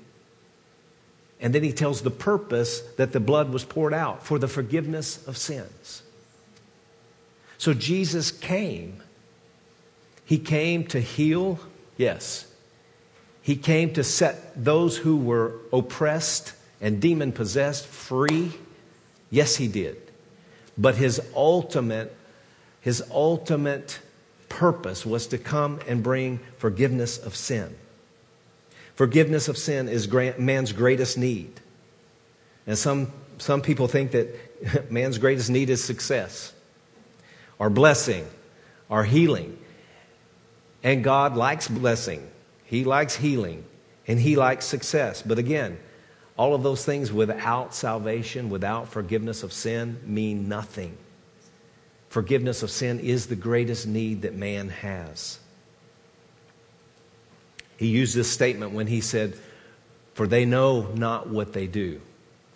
And 1.41 1.55
then 1.55 1.63
he 1.63 1.73
tells 1.73 2.03
the 2.03 2.11
purpose 2.11 2.81
that 2.97 3.13
the 3.13 3.21
blood 3.21 3.51
was 3.51 3.65
poured 3.65 3.95
out 3.95 4.25
for 4.25 4.39
the 4.39 4.49
forgiveness 4.49 5.27
of 5.27 5.37
sins. 5.37 6.03
So 7.59 7.75
Jesus 7.75 8.31
came. 8.31 9.03
He 10.25 10.39
came 10.39 10.87
to 10.89 11.01
heal, 11.01 11.59
yes. 11.97 12.47
He 13.43 13.57
came 13.57 13.93
to 13.95 14.05
set 14.05 14.63
those 14.63 14.97
who 14.99 15.17
were 15.17 15.55
oppressed 15.73 16.53
and 16.81 17.01
demon 17.01 17.33
possessed 17.33 17.87
free. 17.87 18.53
Yes, 19.31 19.57
he 19.57 19.69
did. 19.69 19.97
But 20.77 20.97
his 20.97 21.21
ultimate 21.35 22.15
his 22.81 23.03
ultimate 23.11 23.99
purpose 24.49 25.05
was 25.05 25.27
to 25.29 25.38
come 25.38 25.81
and 25.87 26.03
bring 26.03 26.41
forgiveness 26.59 27.19
of 27.19 27.37
sin. 27.37 27.77
Forgiveness 28.95 29.49
of 29.49 29.57
sin 29.57 29.88
is 29.88 30.11
man's 30.38 30.73
greatest 30.73 31.19
need. 31.19 31.61
And 32.67 32.77
some, 32.77 33.12
some 33.38 33.62
people 33.62 33.88
think 33.88 34.12
that 34.12 34.91
man's 34.91 35.19
greatest 35.19 35.51
need 35.51 35.71
is 35.71 35.83
success 35.83 36.53
our 37.61 37.71
blessing, 37.71 38.25
our 38.88 39.03
healing. 39.03 39.59
And 40.85 41.03
God 41.03 41.37
likes 41.37 41.67
blessing, 41.67 42.29
He 42.64 42.85
likes 42.85 43.17
healing, 43.17 43.64
and 44.07 44.19
He 44.19 44.37
likes 44.37 44.64
success. 44.64 45.23
But 45.23 45.38
again, 45.38 45.79
all 46.37 46.55
of 46.55 46.62
those 46.62 46.85
things 46.85 47.12
without 47.12 47.75
salvation, 47.75 48.49
without 48.49 48.88
forgiveness 48.88 49.43
of 49.43 49.53
sin, 49.53 50.01
mean 50.05 50.49
nothing. 50.49 50.97
Forgiveness 52.09 52.62
of 52.62 52.71
sin 52.71 53.01
is 53.01 53.27
the 53.27 53.37
greatest 53.37 53.87
need 53.87 54.23
that 54.23 54.35
man 54.35 54.71
has. 54.71 55.38
He 57.77 57.87
used 57.87 58.14
this 58.14 58.31
statement 58.31 58.73
when 58.73 58.87
he 58.87 59.01
said, 59.01 59.35
For 60.14 60.27
they 60.27 60.44
know 60.44 60.88
not 60.94 61.29
what 61.29 61.53
they 61.53 61.66
do. 61.66 62.01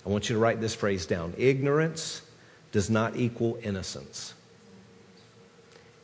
I 0.04 0.08
want 0.08 0.28
you 0.28 0.34
to 0.34 0.40
write 0.40 0.60
this 0.60 0.74
phrase 0.74 1.06
down 1.06 1.34
Ignorance 1.36 2.22
does 2.72 2.90
not 2.90 3.16
equal 3.16 3.58
innocence. 3.62 4.34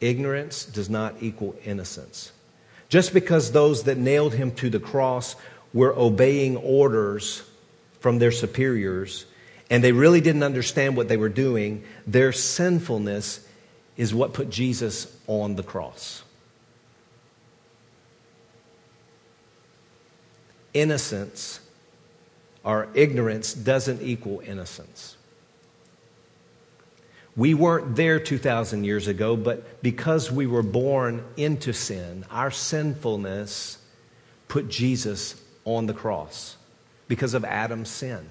Ignorance 0.01 0.65
does 0.65 0.89
not 0.89 1.17
equal 1.21 1.57
innocence. 1.65 2.33
Just 2.89 3.13
because 3.13 3.51
those 3.51 3.83
that 3.85 3.99
nailed 3.99 4.35
him 4.35 4.53
to 4.53 4.71
the 4.71 4.79
cross 4.79 5.35
were 5.75 5.93
obeying 5.97 6.57
orders 6.57 7.43
from 8.01 8.19
their 8.19 8.31
superiors 8.31 9.27
and 9.71 9.85
they 9.85 9.93
really 9.93 10.21
didn't 10.21 10.43
understand 10.43 10.97
what 10.97 11.09
they 11.09 11.17
were 11.17 11.29
doing, 11.29 11.85
their 12.07 12.33
sinfulness 12.33 13.47
is 13.97 14.15
what 14.15 14.33
put 14.33 14.49
Jesus 14.49 15.15
on 15.27 15.57
the 15.57 15.63
cross. 15.63 16.23
Innocence 20.73 21.61
or 22.65 22.89
ignorance 22.95 23.53
doesn't 23.55 24.03
equal 24.03 24.41
innocence. 24.41 25.17
We 27.37 27.55
weren't 27.55 27.95
there 27.95 28.19
2,000 28.19 28.85
years 28.85 29.07
ago, 29.07 29.37
but 29.37 29.83
because 29.83 30.31
we 30.31 30.47
were 30.47 30.63
born 30.63 31.25
into 31.37 31.73
sin, 31.73 32.25
our 32.31 32.51
sinfulness 32.51 33.79
put 34.49 34.69
Jesus 34.69 35.41
on 35.65 35.87
the 35.87 35.95
cross 35.95 36.57
because 37.07 37.35
of 37.35 37.45
Adam's 37.45 37.91
sin. 37.91 38.29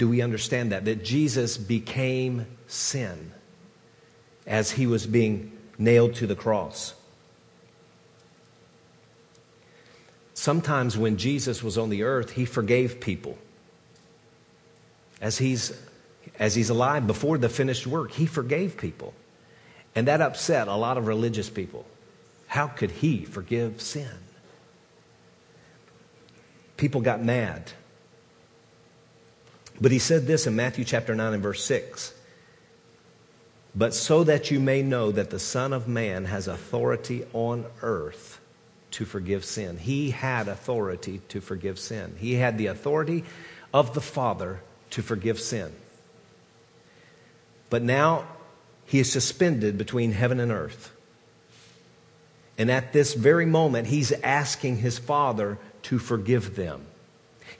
Do 0.00 0.08
we 0.08 0.22
understand 0.22 0.72
that? 0.72 0.86
That 0.86 1.04
Jesus 1.04 1.58
became 1.58 2.46
sin 2.66 3.32
as 4.46 4.70
he 4.70 4.86
was 4.86 5.06
being 5.06 5.52
nailed 5.76 6.14
to 6.14 6.26
the 6.26 6.34
cross. 6.34 6.94
Sometimes 10.32 10.96
when 10.96 11.18
Jesus 11.18 11.62
was 11.62 11.76
on 11.76 11.90
the 11.90 12.04
earth, 12.04 12.30
he 12.30 12.46
forgave 12.46 12.98
people. 12.98 13.36
As 15.20 15.36
he's 15.36 15.78
as 16.38 16.54
he's 16.54 16.70
alive 16.70 17.06
before 17.06 17.36
the 17.36 17.50
finished 17.50 17.86
work, 17.86 18.12
he 18.12 18.24
forgave 18.24 18.78
people. 18.78 19.12
And 19.94 20.08
that 20.08 20.22
upset 20.22 20.66
a 20.66 20.74
lot 20.76 20.96
of 20.96 21.08
religious 21.08 21.50
people. 21.50 21.84
How 22.46 22.68
could 22.68 22.90
he 22.90 23.26
forgive 23.26 23.82
sin? 23.82 24.08
people 26.80 27.02
got 27.02 27.22
mad. 27.22 27.72
But 29.80 29.92
he 29.92 29.98
said 29.98 30.26
this 30.26 30.46
in 30.46 30.56
Matthew 30.56 30.84
chapter 30.84 31.14
9 31.14 31.34
and 31.34 31.42
verse 31.42 31.64
6. 31.64 32.14
But 33.74 33.94
so 33.94 34.24
that 34.24 34.50
you 34.50 34.60
may 34.60 34.82
know 34.82 35.12
that 35.12 35.30
the 35.30 35.38
Son 35.38 35.72
of 35.72 35.88
Man 35.88 36.24
has 36.26 36.48
authority 36.48 37.24
on 37.32 37.64
earth 37.82 38.40
to 38.92 39.04
forgive 39.04 39.44
sin. 39.44 39.78
He 39.78 40.10
had 40.10 40.48
authority 40.48 41.20
to 41.28 41.40
forgive 41.40 41.78
sin. 41.78 42.16
He 42.18 42.34
had 42.34 42.58
the 42.58 42.66
authority 42.66 43.24
of 43.72 43.94
the 43.94 44.00
Father 44.00 44.60
to 44.90 45.02
forgive 45.02 45.40
sin. 45.40 45.72
But 47.70 47.82
now 47.82 48.26
he 48.84 48.98
is 48.98 49.10
suspended 49.10 49.78
between 49.78 50.12
heaven 50.12 50.40
and 50.40 50.50
earth. 50.50 50.92
And 52.58 52.70
at 52.70 52.92
this 52.92 53.14
very 53.14 53.46
moment, 53.46 53.86
he's 53.86 54.10
asking 54.10 54.78
his 54.78 54.98
Father 54.98 55.58
to 55.84 55.98
forgive 56.00 56.56
them. 56.56 56.84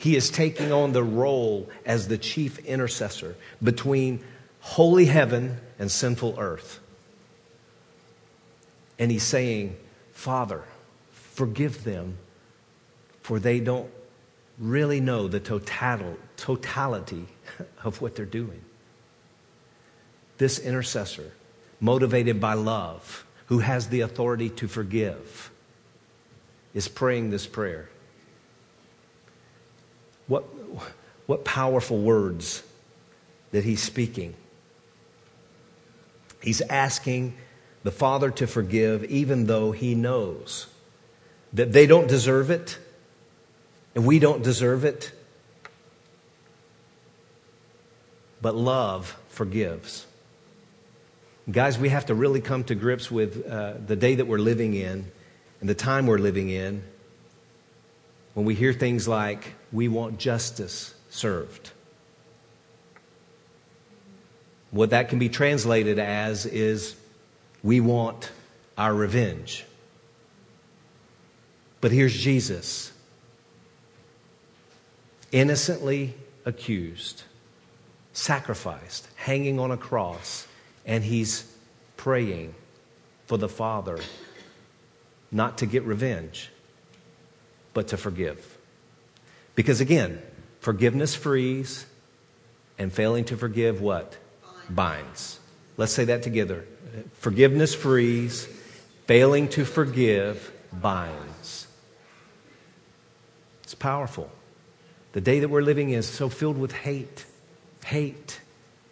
He 0.00 0.16
is 0.16 0.30
taking 0.30 0.72
on 0.72 0.92
the 0.92 1.02
role 1.04 1.68
as 1.84 2.08
the 2.08 2.16
chief 2.16 2.58
intercessor 2.60 3.36
between 3.62 4.24
holy 4.60 5.04
heaven 5.04 5.58
and 5.78 5.90
sinful 5.90 6.36
earth. 6.38 6.80
And 8.98 9.10
he's 9.10 9.24
saying, 9.24 9.76
Father, 10.12 10.64
forgive 11.12 11.84
them, 11.84 12.16
for 13.20 13.38
they 13.38 13.60
don't 13.60 13.90
really 14.58 15.02
know 15.02 15.28
the 15.28 15.38
total, 15.38 16.16
totality 16.38 17.26
of 17.84 18.00
what 18.00 18.16
they're 18.16 18.24
doing. 18.24 18.62
This 20.38 20.58
intercessor, 20.58 21.30
motivated 21.78 22.40
by 22.40 22.54
love, 22.54 23.26
who 23.48 23.58
has 23.58 23.88
the 23.88 24.00
authority 24.00 24.48
to 24.48 24.66
forgive, 24.66 25.50
is 26.72 26.88
praying 26.88 27.28
this 27.28 27.46
prayer. 27.46 27.90
What, 30.30 30.44
what 31.26 31.44
powerful 31.44 31.98
words 31.98 32.62
that 33.50 33.64
he's 33.64 33.82
speaking. 33.82 34.34
He's 36.40 36.60
asking 36.60 37.36
the 37.82 37.90
Father 37.90 38.30
to 38.30 38.46
forgive, 38.46 39.02
even 39.06 39.46
though 39.46 39.72
he 39.72 39.96
knows 39.96 40.68
that 41.52 41.72
they 41.72 41.84
don't 41.88 42.06
deserve 42.06 42.48
it 42.48 42.78
and 43.96 44.06
we 44.06 44.20
don't 44.20 44.44
deserve 44.44 44.84
it. 44.84 45.10
But 48.40 48.54
love 48.54 49.18
forgives. 49.30 50.06
Guys, 51.50 51.76
we 51.76 51.88
have 51.88 52.06
to 52.06 52.14
really 52.14 52.40
come 52.40 52.62
to 52.64 52.76
grips 52.76 53.10
with 53.10 53.44
uh, 53.50 53.72
the 53.84 53.96
day 53.96 54.14
that 54.14 54.28
we're 54.28 54.38
living 54.38 54.74
in 54.74 55.10
and 55.60 55.68
the 55.68 55.74
time 55.74 56.06
we're 56.06 56.18
living 56.18 56.50
in 56.50 56.84
when 58.34 58.46
we 58.46 58.54
hear 58.54 58.72
things 58.72 59.08
like, 59.08 59.56
we 59.72 59.88
want 59.88 60.18
justice 60.18 60.94
served. 61.10 61.70
What 64.70 64.90
that 64.90 65.08
can 65.08 65.18
be 65.18 65.28
translated 65.28 65.98
as 65.98 66.46
is, 66.46 66.96
we 67.62 67.80
want 67.80 68.30
our 68.78 68.94
revenge. 68.94 69.64
But 71.80 71.92
here's 71.92 72.14
Jesus, 72.14 72.92
innocently 75.32 76.14
accused, 76.44 77.22
sacrificed, 78.12 79.08
hanging 79.16 79.58
on 79.58 79.70
a 79.70 79.76
cross, 79.76 80.46
and 80.86 81.02
he's 81.02 81.50
praying 81.96 82.54
for 83.26 83.38
the 83.38 83.48
Father 83.48 83.98
not 85.32 85.58
to 85.58 85.66
get 85.66 85.84
revenge 85.84 86.50
but 87.72 87.88
to 87.88 87.96
forgive. 87.96 88.49
Because 89.60 89.82
again, 89.82 90.22
forgiveness 90.60 91.14
frees, 91.14 91.84
and 92.78 92.90
failing 92.90 93.26
to 93.26 93.36
forgive 93.36 93.82
what? 93.82 94.16
Binds. 94.70 95.38
Let's 95.76 95.92
say 95.92 96.06
that 96.06 96.22
together. 96.22 96.64
Forgiveness 97.18 97.74
frees, 97.74 98.46
failing 99.06 99.48
to 99.48 99.66
forgive 99.66 100.50
binds. 100.72 101.66
It's 103.62 103.74
powerful. 103.74 104.30
The 105.12 105.20
day 105.20 105.40
that 105.40 105.50
we're 105.50 105.60
living 105.60 105.90
is 105.90 106.08
so 106.08 106.30
filled 106.30 106.56
with 106.56 106.72
hate, 106.72 107.26
hate, 107.84 108.40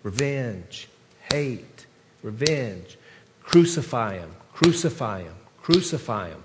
revenge, 0.03 0.87
hate, 1.33 1.87
revenge. 2.23 2.99
Crucify 3.43 4.19
him, 4.19 4.37
crucify 4.53 5.23
him, 5.23 5.35
crucify 5.63 6.29
him. 6.29 6.43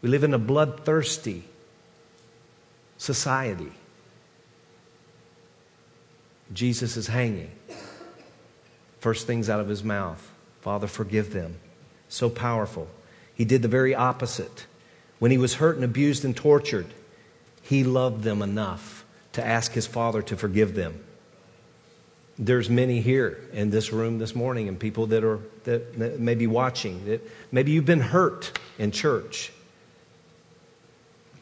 We 0.00 0.08
live 0.08 0.24
in 0.24 0.32
a 0.32 0.38
bloodthirsty, 0.38 1.44
society. 2.98 3.72
Jesus 6.52 6.96
is 6.96 7.06
hanging. 7.06 7.50
First 9.00 9.26
things 9.26 9.48
out 9.48 9.60
of 9.60 9.68
his 9.68 9.82
mouth 9.82 10.32
Father, 10.60 10.88
forgive 10.88 11.32
them. 11.32 11.56
So 12.08 12.28
powerful. 12.28 12.88
He 13.32 13.44
did 13.44 13.62
the 13.62 13.68
very 13.68 13.94
opposite. 13.94 14.66
When 15.18 15.30
he 15.30 15.38
was 15.38 15.54
hurt 15.54 15.76
and 15.76 15.84
abused 15.84 16.24
and 16.24 16.36
tortured, 16.36 16.86
he 17.62 17.84
loved 17.84 18.24
them 18.24 18.42
enough 18.42 19.04
to 19.32 19.46
ask 19.46 19.72
his 19.72 19.86
Father 19.86 20.20
to 20.22 20.36
forgive 20.36 20.74
them. 20.74 21.04
There's 22.38 22.68
many 22.68 23.00
here 23.00 23.40
in 23.52 23.70
this 23.70 23.92
room 23.92 24.18
this 24.18 24.34
morning 24.34 24.68
and 24.68 24.78
people 24.78 25.06
that 25.06 25.24
are 25.24 25.40
that 25.64 26.18
may 26.20 26.34
be 26.34 26.46
watching 26.46 27.04
that 27.06 27.20
maybe 27.52 27.72
you've 27.72 27.84
been 27.84 28.00
hurt 28.00 28.58
in 28.78 28.90
church 28.90 29.52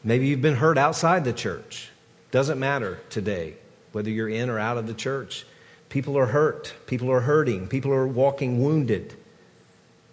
Maybe 0.07 0.27
you've 0.27 0.41
been 0.41 0.55
hurt 0.55 0.77
outside 0.77 1.25
the 1.25 1.33
church. 1.33 1.89
Doesn't 2.31 2.57
matter 2.57 3.01
today 3.09 3.55
whether 3.91 4.09
you're 4.09 4.29
in 4.29 4.49
or 4.49 4.57
out 4.57 4.77
of 4.77 4.87
the 4.87 4.93
church. 4.93 5.45
People 5.89 6.17
are 6.17 6.27
hurt. 6.27 6.73
People 6.85 7.11
are 7.11 7.19
hurting. 7.19 7.67
People 7.67 7.91
are 7.91 8.07
walking 8.07 8.63
wounded. 8.63 9.13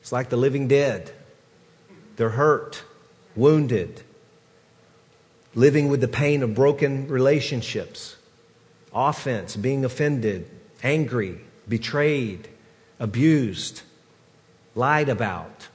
It's 0.01 0.11
like 0.11 0.31
the 0.31 0.37
living 0.37 0.67
dead. 0.67 1.13
They're 2.17 2.31
hurt, 2.31 2.83
wounded, 3.37 4.03
living 5.55 5.89
with 5.89 6.01
the 6.01 6.09
pain 6.09 6.43
of 6.43 6.57
broken 6.57 7.07
relationships, 7.07 8.17
offense, 8.93 9.55
being 9.55 9.85
offended, 9.85 10.51
angry, 10.83 11.39
betrayed, 11.69 12.49
abused, 12.99 13.83
lied 14.75 15.09
about, 15.09 15.69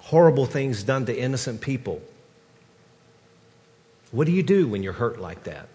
horrible 0.00 0.46
things 0.46 0.82
done 0.82 1.04
to 1.04 1.14
innocent 1.14 1.60
people. 1.60 2.00
What 4.14 4.28
do 4.28 4.32
you 4.32 4.44
do 4.44 4.68
when 4.68 4.84
you're 4.84 4.92
hurt 4.92 5.20
like 5.20 5.42
that? 5.42 5.68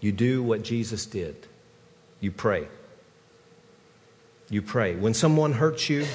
You 0.00 0.12
do 0.12 0.40
what 0.40 0.62
Jesus 0.62 1.04
did. 1.04 1.48
You 2.20 2.30
pray. 2.30 2.68
You 4.48 4.62
pray. 4.62 4.94
When 4.94 5.12
someone 5.12 5.52
hurts 5.54 5.88
you, 5.88 6.06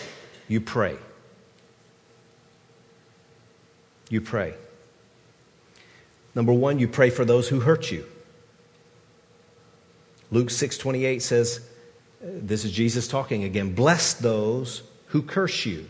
you 0.47 0.61
pray. 0.61 0.95
You 4.09 4.21
pray. 4.21 4.53
Number 6.33 6.53
1, 6.53 6.79
you 6.79 6.87
pray 6.87 7.09
for 7.09 7.25
those 7.25 7.49
who 7.49 7.59
hurt 7.59 7.91
you. 7.91 8.05
Luke 10.31 10.47
6:28 10.47 11.21
says 11.21 11.59
this 12.21 12.63
is 12.63 12.71
Jesus 12.71 13.09
talking 13.09 13.43
again, 13.43 13.75
bless 13.75 14.13
those 14.13 14.83
who 15.07 15.21
curse 15.21 15.65
you. 15.65 15.89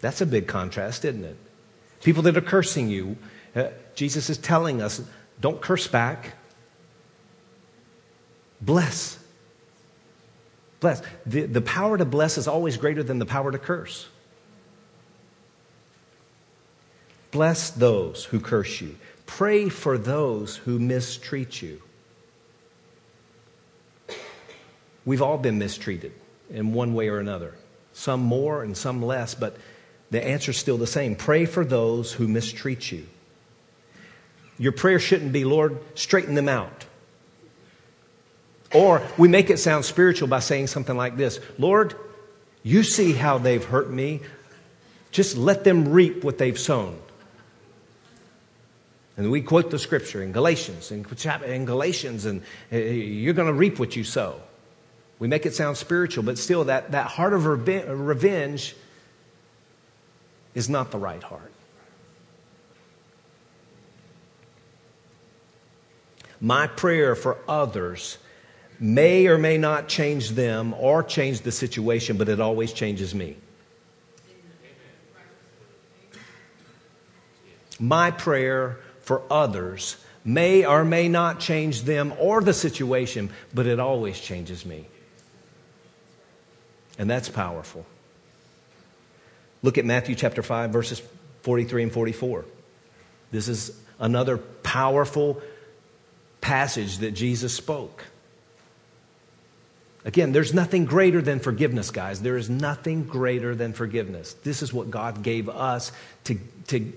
That's 0.00 0.20
a 0.20 0.26
big 0.26 0.48
contrast, 0.48 1.04
isn't 1.04 1.24
it? 1.24 1.36
People 2.04 2.22
that 2.22 2.36
are 2.36 2.42
cursing 2.42 2.88
you. 2.88 3.16
Uh, 3.56 3.70
Jesus 3.96 4.30
is 4.30 4.38
telling 4.38 4.80
us 4.80 5.02
don't 5.40 5.60
curse 5.60 5.88
back. 5.88 6.34
Bless. 8.60 9.18
Bless. 10.78 11.02
The, 11.26 11.46
the 11.46 11.60
power 11.60 11.98
to 11.98 12.04
bless 12.04 12.38
is 12.38 12.46
always 12.46 12.76
greater 12.76 13.02
than 13.02 13.18
the 13.18 13.26
power 13.26 13.50
to 13.50 13.58
curse. 13.58 14.06
Bless 17.32 17.70
those 17.70 18.24
who 18.26 18.38
curse 18.38 18.80
you. 18.80 18.96
Pray 19.26 19.68
for 19.68 19.98
those 19.98 20.56
who 20.56 20.78
mistreat 20.78 21.60
you. 21.60 21.82
We've 25.04 25.22
all 25.22 25.38
been 25.38 25.58
mistreated 25.58 26.12
in 26.48 26.72
one 26.72 26.94
way 26.94 27.08
or 27.08 27.18
another, 27.18 27.54
some 27.92 28.20
more 28.20 28.62
and 28.62 28.76
some 28.76 29.02
less, 29.02 29.34
but 29.34 29.56
the 30.14 30.24
answer 30.24 30.50
is 30.50 30.56
still 30.56 30.78
the 30.78 30.86
same 30.86 31.16
pray 31.16 31.44
for 31.44 31.64
those 31.64 32.12
who 32.12 32.28
mistreat 32.28 32.92
you. 32.92 33.06
Your 34.58 34.72
prayer 34.72 34.98
shouldn't 34.98 35.32
be, 35.32 35.44
Lord, 35.44 35.78
straighten 35.94 36.34
them 36.34 36.48
out. 36.48 36.84
Or 38.72 39.02
we 39.16 39.28
make 39.28 39.50
it 39.50 39.58
sound 39.58 39.84
spiritual 39.84 40.28
by 40.28 40.40
saying 40.40 40.66
something 40.68 40.96
like 40.96 41.16
this 41.16 41.40
Lord, 41.58 41.94
you 42.62 42.82
see 42.82 43.12
how 43.12 43.38
they've 43.38 43.64
hurt 43.64 43.90
me. 43.90 44.20
Just 45.10 45.36
let 45.36 45.62
them 45.62 45.90
reap 45.90 46.24
what 46.24 46.38
they've 46.38 46.58
sown. 46.58 46.98
And 49.16 49.30
we 49.30 49.42
quote 49.42 49.70
the 49.70 49.78
scripture 49.78 50.22
in 50.22 50.32
Galatians, 50.32 50.90
in, 50.90 51.04
Galatians, 51.64 52.24
and 52.24 52.42
uh, 52.72 52.76
you're 52.76 53.34
going 53.34 53.46
to 53.46 53.54
reap 53.54 53.78
what 53.78 53.94
you 53.94 54.02
sow. 54.02 54.40
We 55.20 55.28
make 55.28 55.46
it 55.46 55.54
sound 55.54 55.76
spiritual, 55.76 56.24
but 56.24 56.36
still, 56.36 56.64
that, 56.64 56.90
that 56.90 57.06
heart 57.06 57.32
of 57.32 57.46
revenge 57.46 58.74
is 60.54 60.68
not 60.68 60.90
the 60.90 60.98
right 60.98 61.22
heart. 61.22 61.52
My 66.40 66.66
prayer 66.66 67.14
for 67.14 67.38
others 67.48 68.18
may 68.78 69.26
or 69.26 69.38
may 69.38 69.56
not 69.56 69.88
change 69.88 70.30
them 70.30 70.74
or 70.78 71.02
change 71.02 71.40
the 71.40 71.52
situation, 71.52 72.16
but 72.16 72.28
it 72.28 72.40
always 72.40 72.72
changes 72.72 73.14
me. 73.14 73.36
My 77.80 78.10
prayer 78.10 78.78
for 79.00 79.22
others 79.30 79.96
may 80.24 80.64
or 80.64 80.84
may 80.84 81.08
not 81.08 81.40
change 81.40 81.82
them 81.82 82.12
or 82.18 82.40
the 82.40 82.54
situation, 82.54 83.30
but 83.52 83.66
it 83.66 83.80
always 83.80 84.18
changes 84.18 84.64
me. 84.64 84.86
And 86.98 87.10
that's 87.10 87.28
powerful. 87.28 87.84
Look 89.64 89.78
at 89.78 89.86
Matthew 89.86 90.14
chapter 90.14 90.42
5, 90.42 90.70
verses 90.70 91.00
43 91.40 91.84
and 91.84 91.92
44. 91.92 92.44
This 93.30 93.48
is 93.48 93.74
another 93.98 94.36
powerful 94.36 95.40
passage 96.42 96.98
that 96.98 97.12
Jesus 97.12 97.54
spoke. 97.54 98.04
Again, 100.04 100.32
there's 100.32 100.52
nothing 100.52 100.84
greater 100.84 101.22
than 101.22 101.40
forgiveness, 101.40 101.90
guys. 101.90 102.20
There 102.20 102.36
is 102.36 102.50
nothing 102.50 103.04
greater 103.04 103.54
than 103.54 103.72
forgiveness. 103.72 104.34
This 104.34 104.60
is 104.60 104.70
what 104.70 104.90
God 104.90 105.22
gave 105.22 105.48
us 105.48 105.92
to, 106.24 106.38
to 106.66 106.92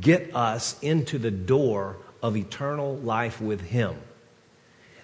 get 0.00 0.30
us 0.32 0.78
into 0.80 1.18
the 1.18 1.32
door 1.32 1.96
of 2.22 2.36
eternal 2.36 2.98
life 2.98 3.40
with 3.40 3.62
Him. 3.62 3.96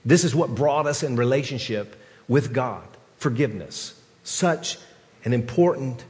This 0.04 0.22
is 0.22 0.36
what 0.36 0.54
brought 0.54 0.86
us 0.86 1.02
in 1.02 1.16
relationship 1.16 2.00
with 2.28 2.52
God 2.52 2.86
forgiveness. 3.16 4.00
Such 4.22 4.78
an 5.24 5.32
important 5.32 6.04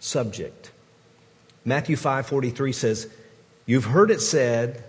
subject. 0.00 0.70
Matthew 1.64 1.96
5:43 1.96 2.72
says, 2.72 3.08
"You've 3.66 3.84
heard 3.84 4.10
it 4.10 4.20
said, 4.20 4.84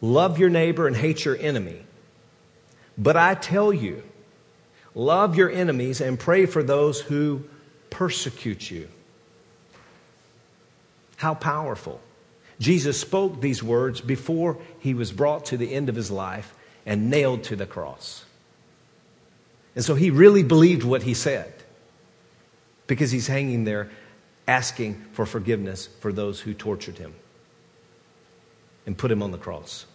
love 0.00 0.38
your 0.38 0.50
neighbor 0.50 0.86
and 0.86 0.96
hate 0.96 1.24
your 1.24 1.36
enemy. 1.36 1.84
But 2.98 3.16
I 3.16 3.34
tell 3.34 3.72
you, 3.72 4.02
love 4.94 5.36
your 5.36 5.50
enemies 5.50 6.00
and 6.00 6.18
pray 6.18 6.46
for 6.46 6.62
those 6.62 7.00
who 7.00 7.44
persecute 7.90 8.70
you." 8.70 8.88
How 11.16 11.34
powerful. 11.34 12.00
Jesus 12.58 12.98
spoke 13.00 13.40
these 13.40 13.62
words 13.62 14.00
before 14.00 14.58
he 14.80 14.94
was 14.94 15.12
brought 15.12 15.46
to 15.46 15.56
the 15.56 15.72
end 15.72 15.88
of 15.88 15.94
his 15.94 16.10
life 16.10 16.54
and 16.86 17.10
nailed 17.10 17.44
to 17.44 17.56
the 17.56 17.66
cross. 17.66 18.24
And 19.74 19.84
so 19.84 19.94
he 19.94 20.10
really 20.10 20.42
believed 20.42 20.82
what 20.82 21.02
he 21.02 21.12
said 21.12 21.52
because 22.86 23.10
he's 23.10 23.26
hanging 23.26 23.64
there 23.64 23.90
asking 24.48 24.94
for 25.12 25.26
forgiveness 25.26 25.88
for 26.00 26.12
those 26.12 26.40
who 26.40 26.54
tortured 26.54 26.98
him 26.98 27.14
and 28.86 28.96
put 28.96 29.10
him 29.10 29.22
on 29.22 29.32
the 29.32 29.38
cross. 29.38 29.86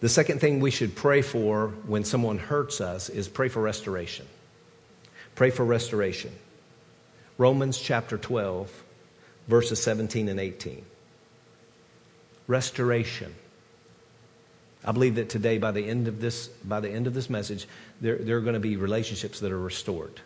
The 0.00 0.08
second 0.08 0.40
thing 0.40 0.60
we 0.60 0.70
should 0.70 0.94
pray 0.94 1.22
for 1.22 1.68
when 1.86 2.04
someone 2.04 2.38
hurts 2.38 2.80
us 2.80 3.08
is 3.08 3.28
pray 3.28 3.48
for 3.48 3.62
restoration. 3.62 4.26
Pray 5.34 5.50
for 5.50 5.64
restoration. 5.64 6.32
Romans 7.38 7.78
chapter 7.78 8.18
12, 8.18 8.84
verses 9.48 9.82
17 9.82 10.28
and 10.28 10.40
18. 10.40 10.84
Restoration. 12.46 13.34
I 14.84 14.92
believe 14.92 15.16
that 15.16 15.28
today, 15.28 15.58
by 15.58 15.72
the 15.72 15.82
end 15.82 16.08
of 16.08 16.20
this, 16.20 16.48
by 16.48 16.80
the 16.80 16.88
end 16.88 17.06
of 17.06 17.14
this 17.14 17.28
message, 17.28 17.66
there, 18.00 18.16
there 18.16 18.36
are 18.36 18.40
going 18.40 18.54
to 18.54 18.60
be 18.60 18.76
relationships 18.76 19.40
that 19.40 19.52
are 19.52 19.58
restored 19.58 20.20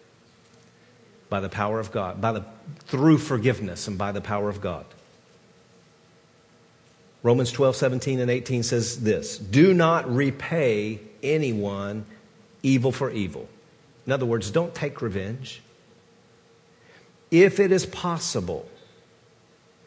by 1.28 1.40
the 1.40 1.48
power 1.48 1.78
of 1.78 1.92
God, 1.92 2.20
by 2.20 2.32
the, 2.32 2.44
through 2.86 3.18
forgiveness 3.18 3.86
and 3.86 3.96
by 3.96 4.12
the 4.12 4.20
power 4.20 4.48
of 4.48 4.60
God. 4.60 4.84
Romans 7.22 7.52
12, 7.52 7.76
17, 7.76 8.20
and 8.20 8.30
18 8.30 8.62
says 8.62 9.00
this 9.02 9.38
Do 9.38 9.74
not 9.74 10.12
repay 10.12 11.00
anyone 11.22 12.06
evil 12.62 12.92
for 12.92 13.10
evil. 13.10 13.48
In 14.06 14.12
other 14.12 14.26
words, 14.26 14.50
don't 14.50 14.74
take 14.74 15.02
revenge 15.02 15.62
if 17.30 17.60
it 17.60 17.72
is 17.72 17.86
possible. 17.86 18.68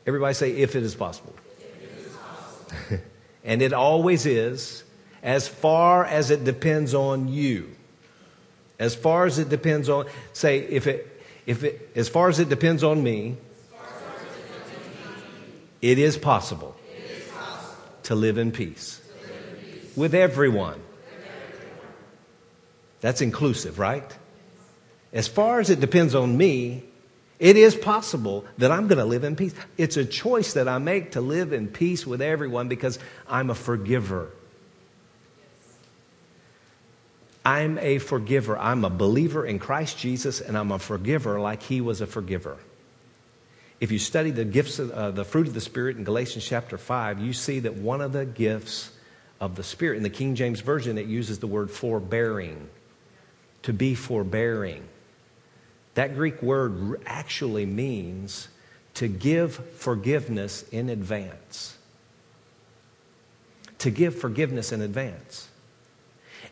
Everybody 0.05 0.33
say, 0.33 0.51
if 0.51 0.75
it 0.75 0.83
is 0.83 0.95
possible. 0.95 1.33
possible. 2.21 2.99
and 3.43 3.61
it 3.61 3.73
always 3.73 4.25
is, 4.25 4.83
as 5.23 5.47
far 5.47 6.05
as 6.05 6.29
it 6.29 6.43
depends 6.43 6.93
on 6.93 7.29
you. 7.29 7.71
As 8.77 8.93
far 8.93 9.25
as 9.25 9.39
it 9.39 9.49
depends 9.49 9.87
on, 9.87 10.05
say, 10.33 10.59
if 10.59 10.85
it, 10.85 11.21
if 11.45 11.63
it, 11.63 11.91
as 11.95 12.09
far 12.09 12.27
as 12.27 12.39
it 12.39 12.49
depends 12.49 12.83
on 12.83 13.01
me, 13.01 13.37
it 15.81 15.97
is 15.97 16.17
possible, 16.17 16.75
to 18.03 18.15
live 18.15 18.37
in 18.37 18.51
peace, 18.51 19.01
with 19.95 20.13
everyone. 20.13 20.81
That's 22.99 23.21
inclusive, 23.21 23.79
right? 23.79 24.09
As 25.11 25.27
far 25.27 25.59
as 25.59 25.69
it 25.69 25.79
depends 25.79 26.15
on 26.15 26.35
me, 26.37 26.83
it 27.39 27.57
is 27.57 27.75
possible 27.75 28.45
that 28.57 28.71
I'm 28.71 28.87
going 28.87 28.97
to 28.97 29.05
live 29.05 29.23
in 29.23 29.35
peace. 29.35 29.53
It's 29.77 29.97
a 29.97 30.05
choice 30.05 30.53
that 30.53 30.67
I 30.67 30.77
make 30.77 31.11
to 31.11 31.21
live 31.21 31.51
in 31.51 31.67
peace 31.67 32.07
with 32.07 32.21
everyone 32.21 32.69
because 32.69 32.99
I'm 33.27 33.49
a 33.49 33.55
forgiver. 33.55 34.31
I'm 37.45 37.77
a 37.77 37.97
forgiver. 37.97 38.57
I'm 38.57 38.85
a 38.85 38.89
believer 38.89 39.45
in 39.45 39.59
Christ 39.59 39.97
Jesus, 39.97 40.39
and 40.39 40.57
I'm 40.57 40.71
a 40.71 40.79
forgiver 40.79 41.39
like 41.39 41.61
he 41.61 41.81
was 41.81 42.01
a 42.01 42.07
forgiver. 42.07 42.57
If 43.81 43.91
you 43.91 43.99
study 43.99 44.31
the 44.31 44.45
gifts 44.45 44.79
of 44.79 44.91
uh, 44.91 45.11
the 45.11 45.25
fruit 45.25 45.47
of 45.47 45.53
the 45.53 45.61
Spirit 45.61 45.97
in 45.97 46.05
Galatians 46.05 46.45
chapter 46.45 46.77
5, 46.77 47.19
you 47.19 47.33
see 47.33 47.59
that 47.59 47.75
one 47.75 47.99
of 47.99 48.13
the 48.13 48.25
gifts 48.25 48.91
of 49.41 49.55
the 49.55 49.63
Spirit, 49.63 49.97
in 49.97 50.03
the 50.03 50.09
King 50.09 50.35
James 50.35 50.61
Version, 50.61 50.97
it 50.97 51.05
uses 51.05 51.39
the 51.39 51.47
word 51.47 51.69
forbearing, 51.69 52.69
to 53.63 53.73
be 53.73 53.93
forbearing. 53.93 54.83
That 55.95 56.15
Greek 56.15 56.41
word 56.41 57.01
actually 57.05 57.65
means 57.65 58.47
to 58.93 59.09
give 59.09 59.55
forgiveness 59.75 60.63
in 60.71 60.89
advance. 60.89 61.77
To 63.79 63.91
give 63.91 64.15
forgiveness 64.15 64.71
in 64.71 64.81
advance. 64.81 65.49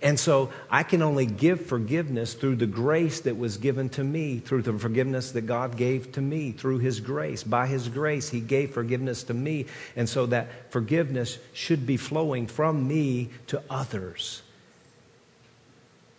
And 0.04 0.20
so 0.20 0.52
I 0.70 0.82
can 0.82 1.04
only 1.04 1.28
give 1.28 1.68
forgiveness 1.68 2.34
through 2.34 2.56
the 2.56 2.66
grace 2.66 3.22
that 3.22 3.38
was 3.38 3.58
given 3.58 3.90
to 3.90 4.04
me, 4.04 4.40
through 4.40 4.64
the 4.64 4.74
forgiveness 4.74 5.32
that 5.34 5.42
God 5.42 5.78
gave 5.78 6.12
to 6.14 6.22
me, 6.22 6.52
through 6.52 6.80
His 6.80 7.00
grace. 7.00 7.44
By 7.44 7.68
His 7.68 7.88
grace, 7.88 8.30
He 8.30 8.40
gave 8.40 8.72
forgiveness 8.72 9.24
to 9.26 9.36
me. 9.36 9.68
And 9.96 10.10
so 10.10 10.26
that 10.28 10.72
forgiveness 10.72 11.38
should 11.54 11.86
be 11.86 11.98
flowing 11.98 12.48
from 12.48 12.88
me 12.88 13.30
to 13.48 13.62
others. 13.70 14.42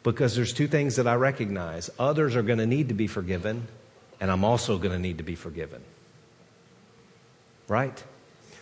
Because 0.04 0.36
there's 0.36 0.52
two 0.52 0.68
things 0.68 0.96
that 0.96 1.08
I 1.08 1.14
recognize 1.14 1.90
others 1.98 2.36
are 2.36 2.42
going 2.42 2.58
to 2.58 2.66
need 2.66 2.88
to 2.88 2.94
be 2.94 3.08
forgiven, 3.08 3.66
and 4.20 4.30
I'm 4.30 4.44
also 4.44 4.78
going 4.78 4.92
to 4.92 4.98
need 4.98 5.18
to 5.18 5.24
be 5.24 5.34
forgiven. 5.34 5.82
Right? 7.66 8.02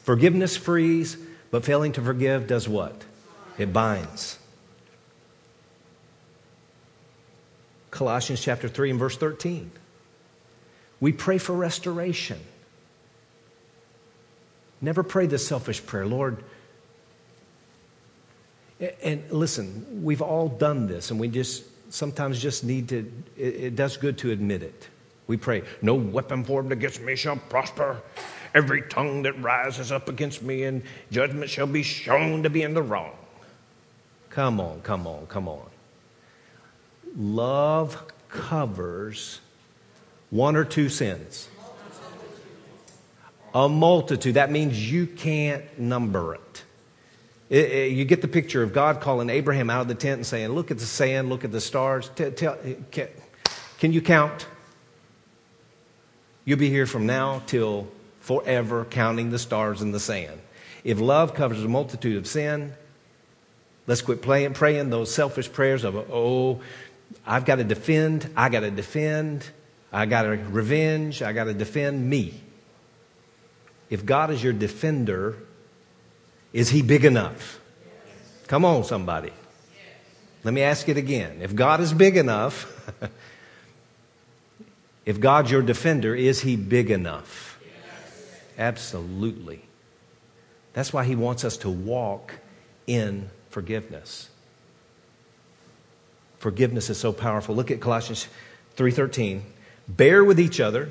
Forgiveness 0.02 0.56
frees, 0.56 1.18
but 1.50 1.64
failing 1.64 1.92
to 1.92 2.02
forgive 2.02 2.46
does 2.46 2.68
what? 2.68 3.04
It 3.58 3.72
binds. 3.72 4.38
Colossians 7.90 8.40
chapter 8.40 8.68
3 8.68 8.90
and 8.90 8.98
verse 8.98 9.16
13. 9.16 9.70
We 11.00 11.12
pray 11.12 11.38
for 11.38 11.54
restoration. 11.54 12.38
Never 14.80 15.02
pray 15.02 15.26
the 15.26 15.38
selfish 15.38 15.84
prayer, 15.84 16.06
Lord, 16.06 16.42
and 19.02 19.30
listen, 19.30 20.02
we've 20.02 20.22
all 20.22 20.48
done 20.48 20.86
this, 20.86 21.10
and 21.10 21.20
we 21.20 21.28
just 21.28 21.64
sometimes 21.92 22.40
just 22.40 22.64
need 22.64 22.88
to, 22.88 23.12
it, 23.36 23.76
does 23.76 23.96
good 23.96 24.16
to 24.18 24.30
admit 24.30 24.62
it. 24.62 24.88
We 25.26 25.36
pray, 25.36 25.62
No 25.82 25.94
weapon 25.94 26.44
formed 26.44 26.72
against 26.72 27.00
me 27.02 27.14
shall 27.14 27.36
prosper. 27.36 28.00
Every 28.54 28.82
tongue 28.82 29.22
that 29.22 29.40
rises 29.40 29.92
up 29.92 30.08
against 30.08 30.42
me 30.42 30.64
in 30.64 30.82
judgment 31.10 31.50
shall 31.50 31.66
be 31.66 31.82
shown 31.82 32.42
to 32.42 32.50
be 32.50 32.62
in 32.62 32.74
the 32.74 32.82
wrong. 32.82 33.12
Come 34.30 34.60
on, 34.60 34.80
come 34.80 35.06
on, 35.06 35.26
come 35.26 35.46
on. 35.46 35.66
Love 37.16 38.02
covers 38.28 39.40
one 40.30 40.56
or 40.56 40.64
two 40.64 40.88
sins. 40.88 41.48
A 43.52 43.68
multitude. 43.68 44.34
That 44.34 44.50
means 44.50 44.90
you 44.90 45.06
can't 45.06 45.78
number 45.78 46.34
it. 46.34 46.64
It, 47.48 47.72
it, 47.72 47.92
you 47.92 48.04
get 48.04 48.22
the 48.22 48.28
picture 48.28 48.62
of 48.62 48.72
God 48.72 49.00
calling 49.00 49.28
Abraham 49.28 49.70
out 49.70 49.80
of 49.80 49.88
the 49.88 49.96
tent 49.96 50.18
and 50.18 50.26
saying, 50.26 50.50
Look 50.50 50.70
at 50.70 50.78
the 50.78 50.86
sand, 50.86 51.28
look 51.28 51.44
at 51.44 51.50
the 51.50 51.60
stars. 51.60 52.08
Tell, 52.14 52.56
can, 52.92 53.08
can 53.78 53.92
you 53.92 54.00
count? 54.00 54.46
You'll 56.44 56.60
be 56.60 56.70
here 56.70 56.86
from 56.86 57.06
now 57.06 57.42
till 57.46 57.88
forever 58.20 58.84
counting 58.84 59.30
the 59.30 59.38
stars 59.38 59.82
and 59.82 59.92
the 59.92 60.00
sand. 60.00 60.40
If 60.84 61.00
love 61.00 61.34
covers 61.34 61.62
a 61.64 61.68
multitude 61.68 62.16
of 62.16 62.26
sin, 62.26 62.72
let's 63.86 64.00
quit 64.00 64.22
playing, 64.22 64.54
praying 64.54 64.90
those 64.90 65.12
selfish 65.12 65.52
prayers 65.52 65.82
of, 65.82 65.96
oh, 65.96 66.60
I've 67.26 67.44
got 67.44 67.56
to 67.56 67.64
defend, 67.64 68.30
I 68.36 68.48
got 68.48 68.60
to 68.60 68.70
defend, 68.70 69.48
I 69.92 70.06
got 70.06 70.22
to 70.22 70.30
revenge, 70.30 71.22
I 71.22 71.32
got 71.32 71.44
to 71.44 71.54
defend 71.54 72.08
me. 72.08 72.40
If 73.88 74.06
God 74.06 74.30
is 74.30 74.42
your 74.42 74.52
defender, 74.52 75.36
Is 76.52 76.70
he 76.70 76.82
big 76.82 77.04
enough? 77.04 77.60
Come 78.46 78.64
on, 78.64 78.84
somebody. 78.84 79.32
Let 80.42 80.54
me 80.54 80.62
ask 80.62 80.88
it 80.88 80.96
again. 80.96 81.40
If 81.42 81.54
God 81.54 81.80
is 81.80 81.92
big 81.92 82.16
enough, 82.16 82.66
if 85.04 85.20
God's 85.20 85.50
your 85.50 85.62
defender, 85.62 86.14
is 86.14 86.40
he 86.40 86.56
big 86.56 86.90
enough? 86.90 87.58
Absolutely. 88.58 89.62
That's 90.72 90.92
why 90.92 91.04
he 91.04 91.14
wants 91.14 91.44
us 91.44 91.56
to 91.58 91.70
walk 91.70 92.38
in 92.86 93.30
forgiveness. 93.50 94.29
Forgiveness 96.40 96.88
is 96.88 96.98
so 96.98 97.12
powerful. 97.12 97.54
Look 97.54 97.70
at 97.70 97.80
Colossians 97.80 98.26
3:13. 98.76 99.42
Bear 99.86 100.24
with 100.24 100.40
each 100.40 100.58
other 100.58 100.88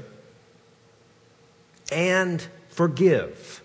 and 1.92 2.46
forgive 2.70 3.62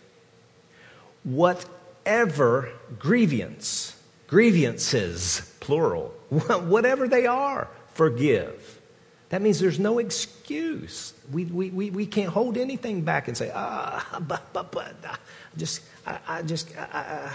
whatever 1.25 2.71
grievance, 2.99 3.97
grievances, 4.29 5.55
plural, 5.61 6.09
whatever 6.29 7.07
they 7.07 7.27
are, 7.27 7.69
forgive. 7.93 8.81
That 9.29 9.43
means 9.43 9.59
there's 9.61 9.79
no 9.79 9.99
excuse. 9.99 11.13
We, 11.31 11.45
we, 11.45 11.69
we, 11.69 11.91
we 11.91 12.07
can't 12.07 12.31
hold 12.31 12.57
anything 12.57 13.03
back 13.03 13.29
and 13.29 13.37
say, 13.37 13.51
ah, 13.55 14.23
but, 14.27 14.55
but, 14.55 14.73
but, 14.73 14.95
I 15.05 15.17
just, 15.59 15.83
I, 16.07 16.19
I 16.27 16.43
just, 16.43 16.75
I, 16.79 16.83
I. 16.83 17.33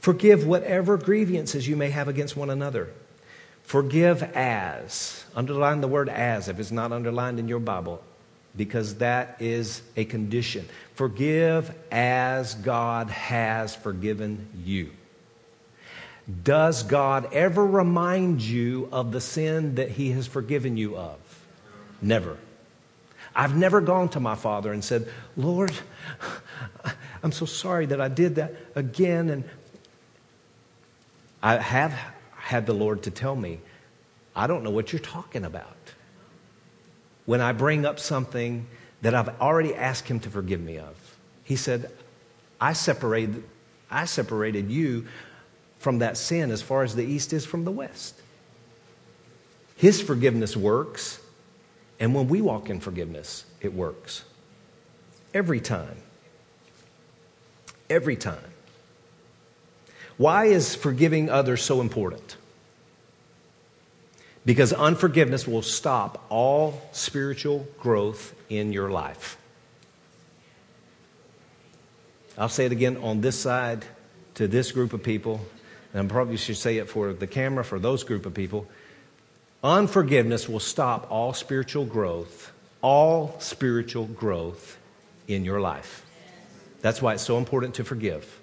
Forgive 0.00 0.46
whatever 0.46 0.96
grievances 0.96 1.68
you 1.68 1.76
may 1.76 1.90
have 1.90 2.08
against 2.08 2.36
one 2.36 2.50
another. 2.50 2.88
Forgive 3.62 4.22
as. 4.22 5.24
Underline 5.36 5.80
the 5.80 5.88
word 5.88 6.08
as 6.08 6.48
if 6.48 6.58
it's 6.58 6.72
not 6.72 6.90
underlined 6.90 7.38
in 7.38 7.46
your 7.46 7.60
Bible 7.60 8.02
because 8.56 8.96
that 8.96 9.36
is 9.38 9.82
a 9.96 10.04
condition. 10.04 10.68
Forgive 10.94 11.72
as 11.92 12.54
God 12.54 13.10
has 13.10 13.76
forgiven 13.76 14.48
you. 14.64 14.90
Does 16.42 16.82
God 16.82 17.32
ever 17.32 17.64
remind 17.64 18.42
you 18.42 18.88
of 18.92 19.12
the 19.12 19.20
sin 19.20 19.76
that 19.76 19.90
He 19.90 20.10
has 20.12 20.26
forgiven 20.26 20.76
you 20.76 20.96
of? 20.96 21.18
Never. 22.02 22.36
I've 23.34 23.56
never 23.56 23.80
gone 23.80 24.08
to 24.10 24.20
my 24.20 24.34
father 24.34 24.72
and 24.72 24.82
said, 24.82 25.08
Lord, 25.36 25.72
I'm 27.22 27.32
so 27.32 27.46
sorry 27.46 27.86
that 27.86 28.00
I 28.00 28.08
did 28.08 28.36
that 28.36 28.54
again. 28.74 29.30
And 29.30 29.44
I 31.42 31.56
have 31.56 31.98
had 32.36 32.66
the 32.66 32.74
Lord 32.74 33.04
to 33.04 33.10
tell 33.10 33.34
me, 33.34 33.60
I 34.34 34.46
don't 34.46 34.62
know 34.62 34.70
what 34.70 34.92
you're 34.92 35.00
talking 35.00 35.44
about 35.44 35.76
when 37.26 37.40
I 37.40 37.52
bring 37.52 37.86
up 37.86 37.98
something 37.98 38.66
that 39.02 39.14
I've 39.14 39.40
already 39.40 39.74
asked 39.74 40.08
him 40.08 40.20
to 40.20 40.30
forgive 40.30 40.60
me 40.60 40.78
of. 40.78 40.96
He 41.44 41.56
said, 41.56 41.90
I 42.60 42.72
separated, 42.74 43.42
I 43.90 44.04
separated 44.04 44.70
you 44.70 45.06
from 45.78 46.00
that 46.00 46.16
sin 46.16 46.50
as 46.50 46.60
far 46.60 46.82
as 46.82 46.94
the 46.94 47.04
east 47.04 47.32
is 47.32 47.46
from 47.46 47.64
the 47.64 47.70
west. 47.70 48.20
His 49.76 50.02
forgiveness 50.02 50.56
works, 50.56 51.20
and 51.98 52.14
when 52.14 52.28
we 52.28 52.42
walk 52.42 52.68
in 52.68 52.80
forgiveness, 52.80 53.46
it 53.62 53.72
works. 53.72 54.24
Every 55.32 55.60
time. 55.60 55.96
Every 57.88 58.16
time. 58.16 58.49
Why 60.20 60.44
is 60.44 60.74
forgiving 60.74 61.30
others 61.30 61.62
so 61.62 61.80
important? 61.80 62.36
Because 64.44 64.74
unforgiveness 64.74 65.48
will 65.48 65.62
stop 65.62 66.26
all 66.28 66.82
spiritual 66.92 67.66
growth 67.78 68.34
in 68.50 68.70
your 68.70 68.90
life. 68.90 69.38
I'll 72.36 72.50
say 72.50 72.66
it 72.66 72.72
again 72.72 72.98
on 72.98 73.22
this 73.22 73.38
side 73.38 73.86
to 74.34 74.46
this 74.46 74.72
group 74.72 74.92
of 74.92 75.02
people, 75.02 75.40
and 75.94 76.06
I 76.06 76.12
probably 76.12 76.36
should 76.36 76.58
say 76.58 76.76
it 76.76 76.90
for 76.90 77.14
the 77.14 77.26
camera 77.26 77.64
for 77.64 77.78
those 77.78 78.04
group 78.04 78.26
of 78.26 78.34
people. 78.34 78.68
Unforgiveness 79.64 80.50
will 80.50 80.60
stop 80.60 81.10
all 81.10 81.32
spiritual 81.32 81.86
growth, 81.86 82.52
all 82.82 83.36
spiritual 83.38 84.04
growth 84.04 84.76
in 85.28 85.46
your 85.46 85.62
life. 85.62 86.04
That's 86.82 87.00
why 87.00 87.14
it's 87.14 87.22
so 87.22 87.38
important 87.38 87.76
to 87.76 87.84
forgive. 87.84 88.39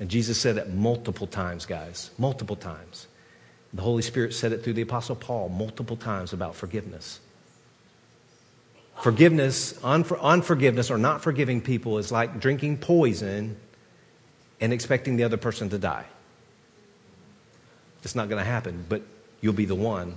And 0.00 0.08
Jesus 0.08 0.40
said 0.40 0.56
it 0.56 0.72
multiple 0.72 1.26
times, 1.26 1.66
guys, 1.66 2.10
multiple 2.18 2.56
times. 2.56 3.06
The 3.74 3.82
Holy 3.82 4.02
Spirit 4.02 4.34
said 4.34 4.52
it 4.52 4.64
through 4.64 4.72
the 4.72 4.82
Apostle 4.82 5.14
Paul 5.14 5.50
multiple 5.50 5.96
times 5.96 6.32
about 6.32 6.56
forgiveness. 6.56 7.20
Forgiveness, 9.02 9.78
unforgiveness, 9.84 10.90
or 10.90 10.98
not 10.98 11.22
forgiving 11.22 11.60
people 11.60 11.98
is 11.98 12.10
like 12.10 12.40
drinking 12.40 12.78
poison 12.78 13.56
and 14.60 14.72
expecting 14.72 15.16
the 15.16 15.24
other 15.24 15.36
person 15.36 15.68
to 15.68 15.78
die. 15.78 16.06
It's 18.02 18.14
not 18.14 18.30
going 18.30 18.42
to 18.42 18.50
happen, 18.50 18.86
but 18.88 19.02
you'll 19.42 19.52
be 19.52 19.66
the 19.66 19.74
one 19.74 20.16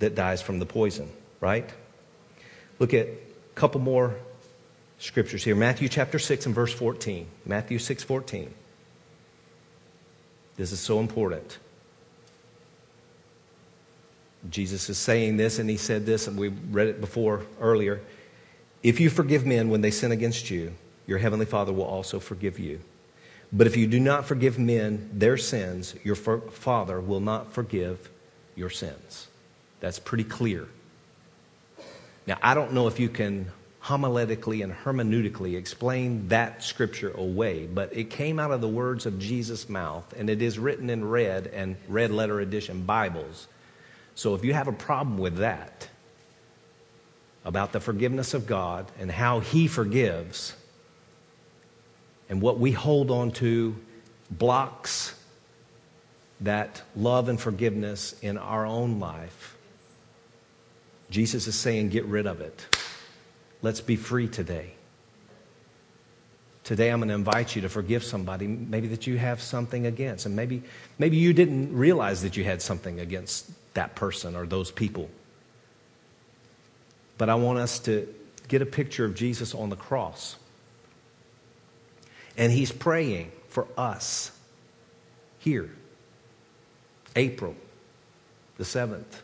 that 0.00 0.16
dies 0.16 0.42
from 0.42 0.58
the 0.58 0.66
poison, 0.66 1.10
right? 1.40 1.68
Look 2.80 2.92
at 2.92 3.06
a 3.06 3.16
couple 3.54 3.80
more 3.80 4.16
scriptures 4.98 5.44
here. 5.44 5.54
Matthew 5.54 5.88
chapter 5.88 6.18
6 6.18 6.46
and 6.46 6.54
verse 6.54 6.72
14. 6.72 7.28
Matthew 7.46 7.78
6 7.78 8.02
14. 8.02 8.52
This 10.56 10.72
is 10.72 10.80
so 10.80 11.00
important. 11.00 11.58
Jesus 14.50 14.90
is 14.90 14.98
saying 14.98 15.36
this, 15.36 15.58
and 15.58 15.68
he 15.70 15.76
said 15.76 16.06
this, 16.06 16.26
and 16.26 16.38
we 16.38 16.48
read 16.48 16.88
it 16.88 17.00
before 17.00 17.42
earlier. 17.60 18.00
If 18.82 19.00
you 19.00 19.08
forgive 19.10 19.46
men 19.46 19.70
when 19.70 19.80
they 19.80 19.90
sin 19.90 20.12
against 20.12 20.50
you, 20.50 20.74
your 21.06 21.18
heavenly 21.18 21.46
Father 21.46 21.72
will 21.72 21.84
also 21.84 22.20
forgive 22.20 22.58
you. 22.58 22.80
But 23.52 23.66
if 23.66 23.76
you 23.76 23.86
do 23.86 24.00
not 24.00 24.26
forgive 24.26 24.58
men 24.58 25.10
their 25.12 25.36
sins, 25.36 25.94
your 26.04 26.16
Father 26.16 27.00
will 27.00 27.20
not 27.20 27.52
forgive 27.52 28.10
your 28.54 28.70
sins. 28.70 29.28
That's 29.80 29.98
pretty 29.98 30.24
clear. 30.24 30.68
Now, 32.26 32.38
I 32.42 32.54
don't 32.54 32.72
know 32.72 32.86
if 32.88 32.98
you 32.98 33.08
can 33.08 33.50
homiletically 33.84 34.64
and 34.64 34.72
hermeneutically 34.72 35.56
explain 35.56 36.26
that 36.28 36.62
scripture 36.62 37.10
away, 37.16 37.66
but 37.66 37.94
it 37.94 38.08
came 38.08 38.40
out 38.40 38.50
of 38.50 38.62
the 38.62 38.68
words 38.68 39.04
of 39.04 39.18
Jesus' 39.18 39.68
mouth, 39.68 40.14
and 40.16 40.30
it 40.30 40.40
is 40.40 40.58
written 40.58 40.88
in 40.88 41.04
red 41.04 41.48
and 41.48 41.76
red 41.86 42.10
letter 42.10 42.40
edition 42.40 42.82
Bibles. 42.84 43.46
So 44.14 44.34
if 44.34 44.42
you 44.42 44.54
have 44.54 44.68
a 44.68 44.72
problem 44.72 45.18
with 45.18 45.36
that, 45.36 45.88
about 47.44 47.72
the 47.72 47.80
forgiveness 47.80 48.32
of 48.32 48.46
God 48.46 48.90
and 48.98 49.10
how 49.10 49.40
He 49.40 49.66
forgives, 49.66 50.56
and 52.30 52.40
what 52.40 52.58
we 52.58 52.72
hold 52.72 53.10
on 53.10 53.32
to 53.32 53.76
blocks 54.30 55.14
that 56.40 56.80
love 56.96 57.28
and 57.28 57.38
forgiveness 57.38 58.14
in 58.22 58.38
our 58.38 58.64
own 58.64 58.98
life, 58.98 59.58
Jesus 61.10 61.46
is 61.46 61.54
saying, 61.54 61.90
get 61.90 62.06
rid 62.06 62.26
of 62.26 62.40
it. 62.40 62.66
Let's 63.64 63.80
be 63.80 63.96
free 63.96 64.28
today. 64.28 64.74
Today, 66.64 66.90
I'm 66.90 66.98
going 66.98 67.08
to 67.08 67.14
invite 67.14 67.56
you 67.56 67.62
to 67.62 67.70
forgive 67.70 68.04
somebody, 68.04 68.46
maybe 68.46 68.88
that 68.88 69.06
you 69.06 69.16
have 69.16 69.40
something 69.40 69.86
against. 69.86 70.26
And 70.26 70.36
maybe, 70.36 70.62
maybe 70.98 71.16
you 71.16 71.32
didn't 71.32 71.74
realize 71.74 72.20
that 72.24 72.36
you 72.36 72.44
had 72.44 72.60
something 72.60 73.00
against 73.00 73.50
that 73.72 73.94
person 73.94 74.36
or 74.36 74.44
those 74.44 74.70
people. 74.70 75.08
But 77.16 77.30
I 77.30 77.36
want 77.36 77.58
us 77.58 77.78
to 77.80 78.06
get 78.48 78.60
a 78.60 78.66
picture 78.66 79.06
of 79.06 79.14
Jesus 79.14 79.54
on 79.54 79.70
the 79.70 79.76
cross. 79.76 80.36
And 82.36 82.52
he's 82.52 82.70
praying 82.70 83.32
for 83.48 83.66
us 83.78 84.30
here, 85.38 85.70
April 87.16 87.56
the 88.58 88.64
7th 88.64 89.22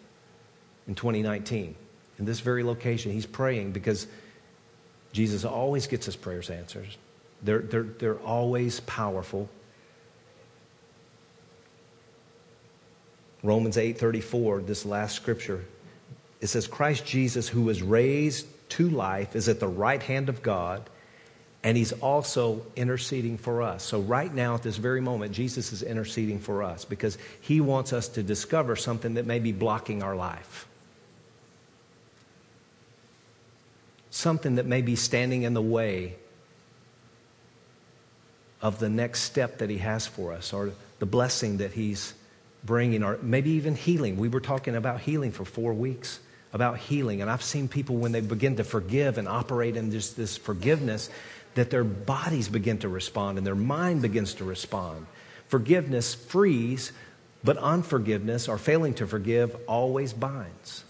in 0.88 0.94
2019, 0.94 1.74
in 2.18 2.24
this 2.24 2.40
very 2.40 2.64
location. 2.64 3.12
He's 3.12 3.26
praying 3.26 3.72
because 3.72 4.06
Jesus 5.12 5.44
always 5.44 5.86
gets 5.86 6.06
his 6.06 6.16
prayers 6.16 6.50
answered. 6.50 6.88
They're, 7.42 7.60
they're, 7.60 7.82
they're 7.82 8.18
always 8.18 8.80
powerful. 8.80 9.48
Romans 13.42 13.76
8:34, 13.76 14.66
this 14.66 14.84
last 14.84 15.16
scripture, 15.16 15.64
it 16.40 16.48
says 16.48 16.66
Christ 16.66 17.06
Jesus 17.06 17.48
who 17.48 17.62
was 17.62 17.82
raised 17.82 18.46
to 18.70 18.88
life 18.90 19.34
is 19.34 19.48
at 19.48 19.60
the 19.60 19.68
right 19.68 20.02
hand 20.02 20.28
of 20.28 20.42
God 20.42 20.88
and 21.62 21.76
he's 21.76 21.92
also 21.92 22.64
interceding 22.76 23.36
for 23.36 23.62
us. 23.62 23.82
So 23.82 24.00
right 24.00 24.32
now 24.32 24.54
at 24.54 24.62
this 24.62 24.76
very 24.76 25.00
moment 25.00 25.32
Jesus 25.32 25.72
is 25.72 25.82
interceding 25.82 26.38
for 26.38 26.62
us 26.62 26.84
because 26.84 27.18
he 27.40 27.60
wants 27.60 27.92
us 27.92 28.08
to 28.08 28.22
discover 28.22 28.76
something 28.76 29.14
that 29.14 29.26
may 29.26 29.38
be 29.38 29.52
blocking 29.52 30.02
our 30.02 30.16
life. 30.16 30.66
Something 34.10 34.56
that 34.56 34.66
may 34.66 34.82
be 34.82 34.96
standing 34.96 35.42
in 35.42 35.54
the 35.54 35.62
way 35.62 36.16
of 38.60 38.78
the 38.78 38.88
next 38.88 39.22
step 39.22 39.58
that 39.58 39.70
he 39.70 39.78
has 39.78 40.06
for 40.06 40.32
us 40.32 40.52
or 40.52 40.72
the 40.98 41.06
blessing 41.06 41.58
that 41.58 41.72
he's 41.72 42.14
bringing, 42.64 43.02
or 43.02 43.18
maybe 43.22 43.50
even 43.52 43.74
healing. 43.74 44.16
We 44.18 44.28
were 44.28 44.40
talking 44.40 44.76
about 44.76 45.00
healing 45.00 45.32
for 45.32 45.44
four 45.44 45.72
weeks, 45.72 46.20
about 46.52 46.78
healing. 46.78 47.22
And 47.22 47.30
I've 47.30 47.42
seen 47.42 47.68
people 47.68 47.96
when 47.96 48.12
they 48.12 48.20
begin 48.20 48.56
to 48.56 48.64
forgive 48.64 49.16
and 49.16 49.26
operate 49.26 49.76
in 49.76 49.90
just 49.90 50.16
this 50.16 50.36
forgiveness, 50.36 51.08
that 51.54 51.70
their 51.70 51.84
bodies 51.84 52.48
begin 52.48 52.78
to 52.78 52.88
respond 52.88 53.38
and 53.38 53.46
their 53.46 53.54
mind 53.54 54.02
begins 54.02 54.34
to 54.34 54.44
respond. 54.44 55.06
Forgiveness 55.48 56.14
frees, 56.14 56.92
but 57.42 57.56
unforgiveness 57.56 58.48
or 58.48 58.58
failing 58.58 58.94
to 58.94 59.06
forgive 59.06 59.56
always 59.66 60.12
binds. 60.12 60.84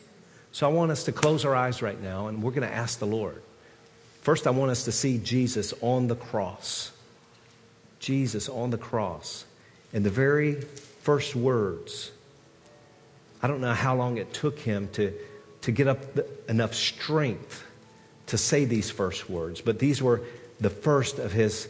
So 0.52 0.68
I 0.68 0.72
want 0.72 0.90
us 0.90 1.04
to 1.04 1.12
close 1.12 1.44
our 1.44 1.54
eyes 1.54 1.82
right 1.82 2.00
now 2.00 2.26
and 2.26 2.42
we're 2.42 2.50
going 2.50 2.68
to 2.68 2.74
ask 2.74 2.98
the 2.98 3.06
Lord. 3.06 3.42
First, 4.22 4.46
I 4.46 4.50
want 4.50 4.70
us 4.70 4.84
to 4.84 4.92
see 4.92 5.18
Jesus 5.18 5.72
on 5.80 6.08
the 6.08 6.16
cross. 6.16 6.92
Jesus 8.00 8.48
on 8.48 8.70
the 8.70 8.78
cross. 8.78 9.44
And 9.92 10.04
the 10.04 10.10
very 10.10 10.54
first 10.54 11.34
words, 11.34 12.10
I 13.42 13.48
don't 13.48 13.60
know 13.60 13.74
how 13.74 13.94
long 13.96 14.18
it 14.18 14.32
took 14.32 14.58
him 14.58 14.88
to, 14.92 15.12
to 15.62 15.72
get 15.72 15.88
up 15.88 16.14
the, 16.14 16.26
enough 16.48 16.74
strength 16.74 17.64
to 18.26 18.38
say 18.38 18.64
these 18.64 18.90
first 18.90 19.28
words, 19.28 19.60
but 19.60 19.78
these 19.78 20.02
were 20.02 20.22
the 20.60 20.70
first 20.70 21.18
of 21.18 21.32
his 21.32 21.68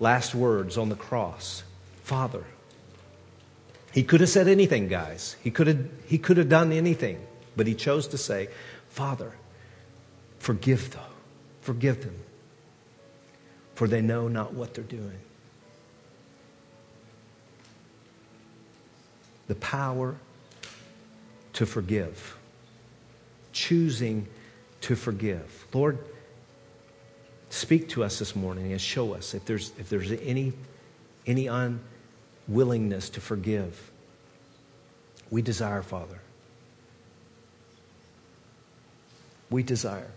last 0.00 0.34
words 0.34 0.76
on 0.76 0.88
the 0.88 0.96
cross 0.96 1.62
Father. 2.02 2.44
He 3.92 4.02
could 4.02 4.20
have 4.20 4.28
said 4.28 4.48
anything, 4.48 4.88
guys. 4.88 5.36
He 5.42 5.50
could 5.50 5.68
have, 5.68 5.88
he 6.06 6.18
could 6.18 6.36
have 6.36 6.48
done 6.48 6.72
anything, 6.72 7.24
but 7.56 7.66
he 7.66 7.74
chose 7.74 8.08
to 8.08 8.18
say, 8.18 8.48
Father, 8.88 9.32
forgive 10.38 10.90
them. 10.90 11.02
Forgive 11.64 12.02
them, 12.02 12.14
for 13.74 13.88
they 13.88 14.02
know 14.02 14.28
not 14.28 14.52
what 14.52 14.74
they're 14.74 14.84
doing. 14.84 15.18
The 19.46 19.54
power 19.54 20.14
to 21.54 21.64
forgive, 21.64 22.36
choosing 23.54 24.28
to 24.82 24.94
forgive. 24.94 25.66
Lord, 25.72 25.98
speak 27.48 27.88
to 27.88 28.04
us 28.04 28.18
this 28.18 28.36
morning 28.36 28.72
and 28.72 28.80
show 28.80 29.14
us 29.14 29.32
if 29.32 29.46
there's, 29.46 29.72
if 29.78 29.88
there's 29.88 30.12
any, 30.12 30.52
any 31.26 31.46
unwillingness 31.46 33.08
to 33.08 33.22
forgive. 33.22 33.90
We 35.30 35.40
desire, 35.40 35.80
Father. 35.80 36.20
We 39.50 39.62
desire 39.62 40.10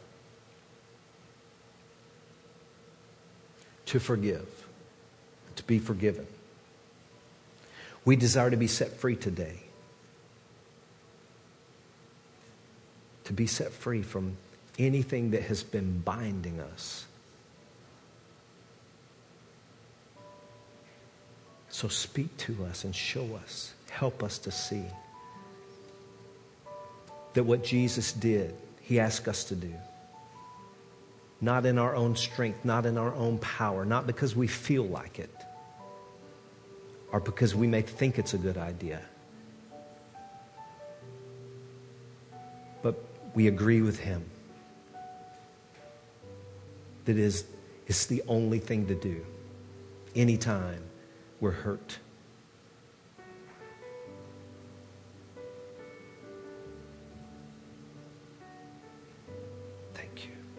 to 3.87 3.99
forgive, 3.99 4.47
to 5.55 5.63
be 5.63 5.79
forgiven. 5.79 6.27
We 8.05 8.15
desire 8.15 8.49
to 8.49 8.57
be 8.57 8.67
set 8.67 8.91
free 8.97 9.15
today. 9.15 9.59
To 13.25 13.33
be 13.33 13.47
set 13.47 13.71
free 13.71 14.01
from 14.01 14.37
anything 14.79 15.31
that 15.31 15.43
has 15.43 15.63
been 15.63 15.99
binding 15.99 16.59
us. 16.59 17.05
So 21.69 21.87
speak 21.89 22.35
to 22.37 22.65
us 22.65 22.83
and 22.83 22.95
show 22.95 23.35
us, 23.43 23.73
help 23.89 24.23
us 24.23 24.39
to 24.39 24.51
see 24.51 24.83
that 27.33 27.43
what 27.43 27.63
Jesus 27.63 28.11
did, 28.13 28.55
he 28.87 29.01
asked 29.01 29.27
us 29.27 29.43
to 29.43 29.55
do 29.55 29.73
not 31.39 31.65
in 31.67 31.77
our 31.77 31.95
own 31.95 32.15
strength, 32.15 32.65
not 32.65 32.85
in 32.85 32.97
our 32.97 33.13
own 33.13 33.37
power, 33.37 33.85
not 33.85 34.07
because 34.07 34.35
we 34.35 34.47
feel 34.47 34.83
like 34.83 35.19
it, 35.19 35.29
or 37.11 37.19
because 37.19 37.53
we 37.53 37.67
may 37.67 37.83
think 37.83 38.17
it's 38.17 38.33
a 38.33 38.39
good 38.39 38.57
idea. 38.57 39.01
But 42.81 42.95
we 43.35 43.47
agree 43.47 43.81
with 43.81 43.99
him 43.99 44.25
that 47.05 47.17
is 47.17 47.45
it's 47.85 48.07
the 48.07 48.23
only 48.27 48.57
thing 48.57 48.87
to 48.87 48.95
do 48.95 49.23
anytime 50.15 50.81
we're 51.39 51.51
hurt. 51.51 51.99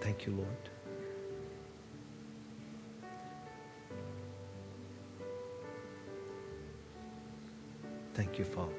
Thank 0.09 0.27
you. 0.27 0.33
Lord. 0.33 0.49
Thank 8.15 8.39
you, 8.39 8.47
Father. 8.47 8.73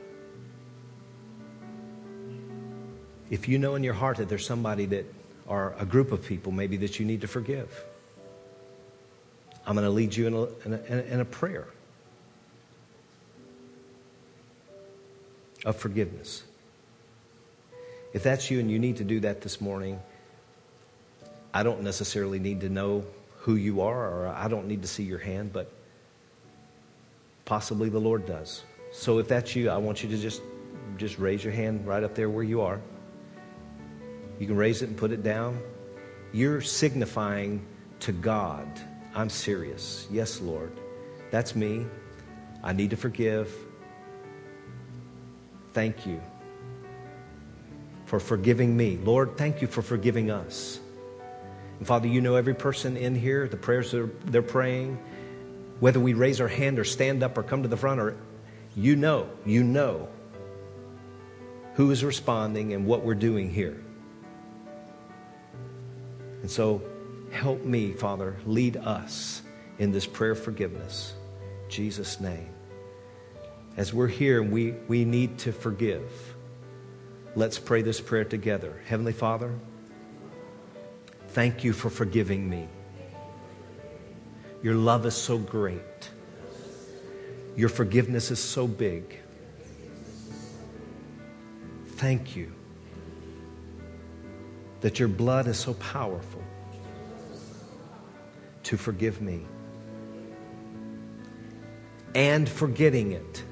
If 3.29 3.47
you 3.47 3.59
know 3.59 3.75
in 3.75 3.83
your 3.83 3.93
heart 3.93 4.17
that 4.17 4.27
there's 4.27 4.43
somebody 4.43 4.87
that, 4.87 5.05
or 5.45 5.75
a 5.77 5.85
group 5.85 6.11
of 6.11 6.25
people 6.25 6.51
maybe 6.51 6.77
that 6.77 6.99
you 6.99 7.05
need 7.05 7.21
to 7.21 7.27
forgive, 7.27 7.85
I'm 9.67 9.75
going 9.75 9.85
to 9.85 9.91
lead 9.91 10.15
you 10.15 10.25
in 10.25 10.33
a, 10.33 10.43
in 10.65 10.73
a, 10.73 11.01
in 11.13 11.19
a 11.19 11.25
prayer 11.25 11.67
of 15.63 15.75
forgiveness. 15.75 16.41
If 18.13 18.23
that's 18.23 18.49
you 18.49 18.59
and 18.59 18.71
you 18.71 18.79
need 18.79 18.97
to 18.97 19.03
do 19.03 19.19
that 19.19 19.41
this 19.41 19.61
morning, 19.61 20.01
I 21.53 21.63
don't 21.63 21.81
necessarily 21.81 22.39
need 22.39 22.61
to 22.61 22.69
know 22.69 23.05
who 23.39 23.55
you 23.55 23.81
are, 23.81 24.09
or 24.09 24.27
I 24.27 24.47
don't 24.47 24.67
need 24.67 24.81
to 24.83 24.87
see 24.87 25.03
your 25.03 25.19
hand, 25.19 25.53
but 25.53 25.71
possibly 27.45 27.89
the 27.89 27.99
Lord 27.99 28.25
does. 28.25 28.63
So 28.91 29.19
if 29.19 29.27
that's 29.27 29.55
you, 29.55 29.69
I 29.69 29.77
want 29.77 30.03
you 30.03 30.09
to 30.09 30.17
just 30.17 30.41
just 30.97 31.17
raise 31.17 31.43
your 31.43 31.53
hand 31.53 31.87
right 31.87 32.03
up 32.03 32.15
there 32.15 32.29
where 32.29 32.43
you 32.43 32.61
are. 32.61 32.81
You 34.39 34.47
can 34.47 34.57
raise 34.57 34.81
it 34.81 34.89
and 34.89 34.97
put 34.97 35.11
it 35.11 35.23
down. 35.23 35.61
You're 36.31 36.61
signifying 36.61 37.65
to 38.01 38.11
God, 38.11 38.67
I'm 39.15 39.29
serious. 39.29 40.07
Yes, 40.11 40.39
Lord. 40.41 40.71
That's 41.31 41.55
me. 41.55 41.85
I 42.63 42.73
need 42.73 42.89
to 42.91 42.97
forgive. 42.97 43.53
Thank 45.73 46.05
you 46.05 46.21
for 48.05 48.19
forgiving 48.19 48.75
me. 48.75 48.97
Lord, 48.97 49.37
thank 49.37 49.61
you 49.61 49.67
for 49.67 49.81
forgiving 49.81 50.31
us. 50.31 50.79
And 51.79 51.87
Father, 51.87 52.07
you 52.07 52.21
know 52.21 52.35
every 52.35 52.53
person 52.53 52.97
in 52.97 53.15
here, 53.15 53.47
the 53.47 53.57
prayers 53.57 53.91
they're, 53.91 54.09
they're 54.25 54.41
praying, 54.41 54.99
whether 55.79 55.99
we 55.99 56.13
raise 56.13 56.41
our 56.41 56.47
hand 56.47 56.77
or 56.77 56.83
stand 56.83 57.23
up 57.23 57.37
or 57.37 57.43
come 57.43 57.63
to 57.63 57.69
the 57.69 57.77
front 57.77 57.99
or 57.99 58.17
you 58.75 58.95
know, 58.95 59.29
you 59.45 59.63
know 59.63 60.07
who 61.75 61.91
is 61.91 62.03
responding 62.03 62.73
and 62.73 62.85
what 62.85 63.03
we're 63.03 63.15
doing 63.15 63.49
here. 63.49 63.81
And 66.41 66.51
so, 66.51 66.81
help 67.31 67.63
me, 67.63 67.93
Father, 67.93 68.35
lead 68.45 68.77
us 68.77 69.41
in 69.77 69.91
this 69.91 70.05
prayer 70.05 70.31
of 70.31 70.43
forgiveness. 70.43 71.13
Jesus' 71.69 72.19
name. 72.19 72.49
As 73.77 73.93
we're 73.93 74.07
here 74.07 74.41
and 74.41 74.51
we, 74.51 74.71
we 74.87 75.05
need 75.05 75.37
to 75.39 75.53
forgive, 75.53 76.35
let's 77.35 77.59
pray 77.59 77.81
this 77.81 78.01
prayer 78.01 78.25
together. 78.25 78.81
Heavenly 78.85 79.13
Father, 79.13 79.57
thank 81.29 81.63
you 81.63 81.73
for 81.73 81.89
forgiving 81.89 82.49
me. 82.49 82.67
Your 84.61 84.75
love 84.75 85.05
is 85.05 85.15
so 85.15 85.37
great. 85.37 86.09
Your 87.55 87.69
forgiveness 87.69 88.31
is 88.31 88.39
so 88.39 88.67
big. 88.67 89.19
Thank 91.97 92.35
you 92.35 92.51
that 94.81 94.99
your 94.99 95.07
blood 95.07 95.47
is 95.47 95.57
so 95.57 95.73
powerful 95.75 96.43
to 98.63 98.77
forgive 98.77 99.21
me 99.21 99.45
and 102.15 102.47
forgetting 102.47 103.11
it. 103.11 103.43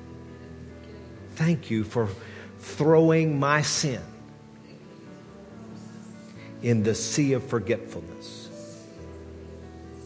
Thank 1.35 1.69
you 1.69 1.83
for 1.83 2.07
throwing 2.59 3.39
my 3.39 3.61
sin 3.61 4.01
in 6.61 6.83
the 6.83 6.95
sea 6.95 7.33
of 7.33 7.43
forgetfulness, 7.43 8.49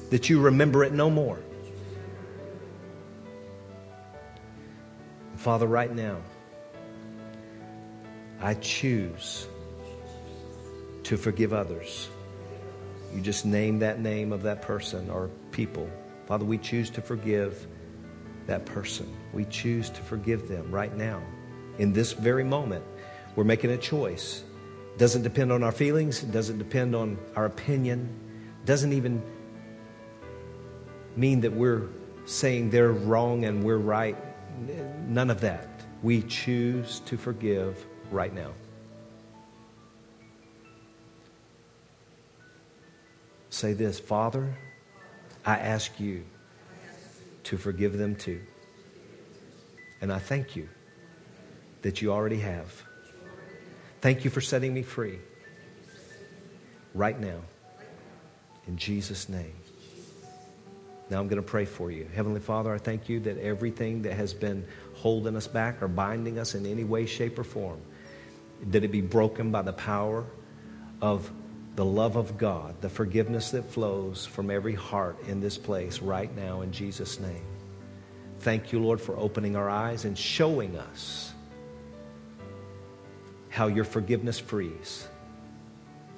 that 0.10 0.30
you 0.30 0.42
remember 0.42 0.84
it 0.84 0.94
no 0.94 1.10
more. 1.10 1.40
Father, 5.38 5.66
right 5.66 5.94
now, 5.94 6.18
I 8.42 8.54
choose 8.56 9.48
to 11.04 11.18
forgive 11.18 11.54
others. 11.54 12.10
You 13.14 13.22
just 13.22 13.46
name 13.46 13.80
that 13.80 14.00
name 14.00 14.32
of 14.32 14.44
that 14.44 14.62
person 14.62 15.10
or 15.10 15.30
people. 15.52 15.90
Father, 16.28 16.46
we 16.46 16.58
choose 16.58 16.90
to 16.92 17.02
forgive 17.02 17.68
that 18.48 18.66
person. 18.66 19.12
We 19.34 19.46
choose 19.46 19.90
to 19.90 20.02
forgive 20.02 20.48
them 20.48 20.72
right 20.72 20.96
now. 20.96 21.22
In 21.78 21.94
this 21.94 22.14
very 22.14 22.44
moment, 22.44 22.84
we're 23.36 23.44
making 23.44 23.72
a 23.72 23.78
choice. 23.78 24.44
Doesn't 25.02 25.24
depend 25.24 25.52
on 25.52 25.64
our 25.64 25.72
feelings, 25.72 26.22
doesn't 26.22 26.60
depend 26.60 26.96
on 26.96 27.18
our 27.36 27.46
opinion, 27.46 28.08
doesn't 28.66 28.94
even 28.94 29.20
mean 31.16 31.42
that 31.42 31.52
we're 31.52 31.88
saying 32.26 32.70
they're 32.70 32.92
wrong 32.92 33.46
and 33.46 33.64
we're 33.64 33.80
right. 33.80 34.16
None 35.08 35.32
of 35.32 35.42
that. 35.42 35.68
We 36.04 36.22
choose 36.22 37.00
to 37.08 37.18
forgive 37.18 37.84
right 38.12 38.32
now. 38.32 38.52
Say 43.50 43.74
this 43.74 44.00
Father, 44.00 44.56
I 45.44 45.58
ask 45.58 46.00
you 46.00 46.24
to 47.46 47.58
forgive 47.58 47.98
them 47.98 48.16
too. 48.16 48.40
And 50.00 50.14
I 50.14 50.20
thank 50.20 50.56
you 50.56 50.70
that 51.82 52.04
you 52.04 52.14
already 52.14 52.42
have. 52.42 52.84
Thank 54.02 54.26
you 54.26 54.32
for 54.32 54.42
setting 54.42 54.74
me 54.74 54.82
free 54.82 55.20
right 56.94 57.20
now. 57.20 57.40
In 58.68 58.78
Jesus' 58.78 59.30
name. 59.30 59.56
Now 61.10 61.20
I'm 61.20 61.28
going 61.28 61.42
to 61.42 61.48
pray 61.48 61.66
for 61.66 61.92
you. 61.92 62.08
Heavenly 62.16 62.40
Father, 62.40 62.74
I 62.74 62.78
thank 62.78 63.10
you 63.10 63.20
that 63.22 63.38
everything 63.38 64.02
that 64.04 64.14
has 64.14 64.34
been 64.34 64.66
holding 64.96 65.36
us 65.36 65.48
back 65.48 65.82
or 65.84 65.88
binding 65.88 66.40
us 66.40 66.56
in 66.56 66.66
any 66.66 66.84
way, 66.84 67.06
shape, 67.06 67.38
or 67.38 67.44
form, 67.44 67.82
that 68.70 68.84
it 68.84 68.92
be 68.92 69.02
broken 69.02 69.52
by 69.52 69.62
the 69.62 69.74
power 69.74 70.26
of 71.02 71.30
the 71.76 71.86
love 71.86 72.16
of 72.16 72.38
God, 72.38 72.80
the 72.82 72.90
forgiveness 72.90 73.52
that 73.52 73.70
flows 73.70 74.26
from 74.26 74.50
every 74.50 74.76
heart 74.76 75.18
in 75.28 75.42
this 75.42 75.58
place 75.58 76.00
right 76.00 76.34
now 76.36 76.62
in 76.62 76.72
Jesus' 76.72 77.20
name. 77.20 77.46
Thank 78.40 78.72
you, 78.72 78.82
Lord, 78.82 79.00
for 79.00 79.16
opening 79.18 79.56
our 79.56 79.70
eyes 79.70 80.06
and 80.06 80.18
showing 80.18 80.78
us 80.78 81.34
how 83.52 83.68
your 83.68 83.84
forgiveness 83.84 84.40
frees 84.40 85.08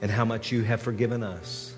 and 0.01 0.09
how 0.09 0.23
much 0.23 0.51
you 0.51 0.61
have 0.63 0.81
forgiven 0.81 1.23
us. 1.23 1.75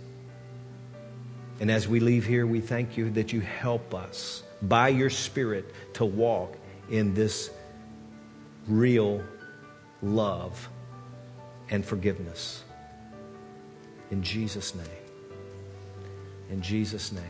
And 1.61 1.71
as 1.71 1.87
we 1.87 2.01
leave 2.01 2.25
here, 2.25 2.45
we 2.45 2.59
thank 2.59 2.97
you 2.97 3.09
that 3.11 3.31
you 3.31 3.39
help 3.39 3.95
us 3.95 4.43
by 4.61 4.89
your 4.89 5.09
Spirit 5.09 5.73
to 5.93 6.03
walk 6.03 6.57
in 6.89 7.13
this 7.13 7.49
real 8.67 9.23
love 10.03 10.69
and 11.69 11.85
forgiveness. 11.85 12.63
In 14.11 14.21
Jesus' 14.21 14.75
name. 14.75 14.85
In 16.51 16.61
Jesus' 16.61 17.13
name. 17.13 17.23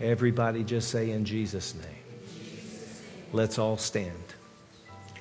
Everybody 0.00 0.62
just 0.62 0.90
say, 0.90 1.10
In 1.10 1.24
Jesus' 1.24 1.74
name. 1.74 1.84
Let's 3.32 3.58
all 3.58 3.76
stand. 3.76 4.29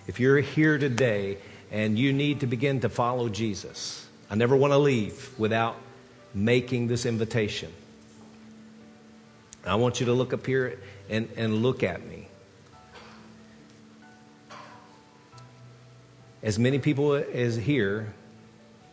If 0.09 0.19
you're 0.19 0.39
here 0.39 0.79
today 0.79 1.37
and 1.69 1.99
you 1.99 2.13
need 2.13 2.39
to 2.39 2.47
begin 2.47 2.79
to 2.79 2.89
follow 2.89 3.29
Jesus, 3.29 4.07
I 4.27 4.33
never 4.33 4.55
want 4.55 4.73
to 4.73 4.79
leave 4.79 5.29
without 5.37 5.75
making 6.33 6.87
this 6.87 7.05
invitation. 7.05 7.71
I 9.63 9.75
want 9.75 9.99
you 9.99 10.07
to 10.07 10.13
look 10.13 10.33
up 10.33 10.47
here 10.47 10.79
and, 11.11 11.29
and 11.37 11.61
look 11.61 11.83
at 11.83 12.03
me. 12.07 12.27
As 16.41 16.57
many 16.57 16.79
people 16.79 17.13
as 17.13 17.55
here, 17.55 18.11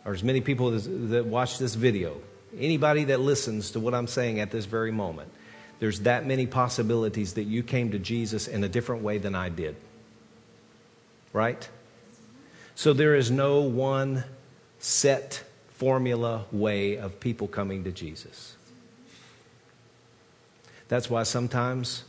or 0.05 0.13
as 0.13 0.23
many 0.23 0.39
people 0.39 0.71
as, 0.75 0.87
that 0.87 1.25
watch 1.25 1.57
this 1.57 1.73
video, 1.73 2.21
anybody 2.59 3.05
that 3.05 3.21
listens 3.21 3.71
to 3.71 3.79
what 3.79 3.95
I'm 3.95 4.05
saying 4.05 4.39
at 4.39 4.51
this 4.51 4.65
very 4.65 4.91
moment, 4.91 5.31
there's 5.79 6.01
that 6.01 6.27
many 6.27 6.45
possibilities 6.45 7.33
that 7.33 7.45
you 7.45 7.63
came 7.63 7.89
to 7.89 7.97
Jesus 7.97 8.47
in 8.47 8.63
a 8.63 8.69
different 8.69 9.01
way 9.01 9.17
than 9.17 9.33
I 9.33 9.49
did. 9.49 9.77
Right? 11.33 11.67
So 12.75 12.93
there 12.93 13.15
is 13.15 13.31
no 13.31 13.61
one 13.61 14.23
set 14.79 15.43
formula 15.69 16.45
way 16.51 16.97
of 16.97 17.19
people 17.19 17.47
coming 17.47 17.83
to 17.83 17.91
Jesus. 17.91 18.55
That's 20.87 21.09
why 21.09 21.23
sometimes 21.23 22.03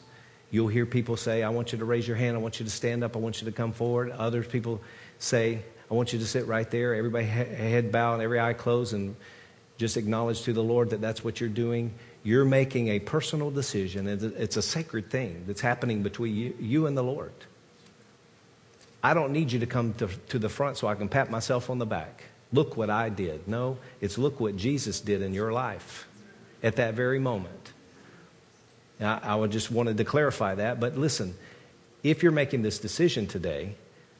you'll 0.50 0.68
hear 0.68 0.86
people 0.86 1.16
say, 1.16 1.42
I 1.42 1.48
want 1.48 1.72
you 1.72 1.78
to 1.78 1.84
raise 1.84 2.06
your 2.06 2.16
hand, 2.16 2.36
I 2.36 2.40
want 2.40 2.60
you 2.60 2.64
to 2.64 2.70
stand 2.70 3.02
up, 3.02 3.16
I 3.16 3.18
want 3.18 3.40
you 3.40 3.46
to 3.46 3.52
come 3.52 3.72
forward. 3.72 4.10
Other 4.12 4.42
people 4.42 4.80
say, 5.18 5.62
I 5.90 5.94
want 5.94 6.12
you 6.12 6.18
to 6.18 6.26
sit 6.26 6.46
right 6.46 6.70
there, 6.70 6.94
everybody 6.94 7.26
head 7.26 7.90
bowed, 7.90 8.20
every 8.20 8.38
eye 8.40 8.52
closed, 8.52 8.94
and 8.94 9.16
just 9.78 9.96
acknowledge 9.96 10.42
to 10.42 10.52
the 10.52 10.62
Lord 10.62 10.90
that 10.90 11.00
that's 11.00 11.24
what 11.24 11.40
you're 11.40 11.48
doing. 11.48 11.94
You're 12.22 12.44
making 12.44 12.88
a 12.88 12.98
personal 12.98 13.50
decision. 13.50 14.06
It's 14.06 14.56
a 14.56 14.62
sacred 14.62 15.10
thing 15.10 15.44
that's 15.46 15.60
happening 15.60 16.02
between 16.02 16.34
you, 16.34 16.54
you 16.60 16.86
and 16.86 16.96
the 16.96 17.02
Lord. 17.02 17.32
I 19.02 19.14
don't 19.14 19.32
need 19.32 19.52
you 19.52 19.60
to 19.60 19.66
come 19.66 19.94
to, 19.94 20.08
to 20.28 20.38
the 20.38 20.48
front 20.48 20.76
so 20.76 20.88
I 20.88 20.94
can 20.94 21.08
pat 21.08 21.30
myself 21.30 21.70
on 21.70 21.78
the 21.78 21.86
back. 21.86 22.24
Look 22.52 22.76
what 22.76 22.90
I 22.90 23.08
did. 23.08 23.46
No, 23.46 23.78
it's 24.00 24.18
look 24.18 24.40
what 24.40 24.56
Jesus 24.56 25.00
did 25.00 25.22
in 25.22 25.34
your 25.34 25.52
life 25.52 26.08
at 26.62 26.76
that 26.76 26.94
very 26.94 27.18
moment. 27.18 27.72
Now, 28.98 29.20
I 29.22 29.36
would 29.36 29.52
just 29.52 29.70
wanted 29.70 29.98
to 29.98 30.04
clarify 30.04 30.56
that, 30.56 30.80
but 30.80 30.96
listen, 30.96 31.34
if 32.02 32.22
you're 32.22 32.32
making 32.32 32.62
this 32.62 32.78
decision 32.78 33.26
today, 33.26 33.74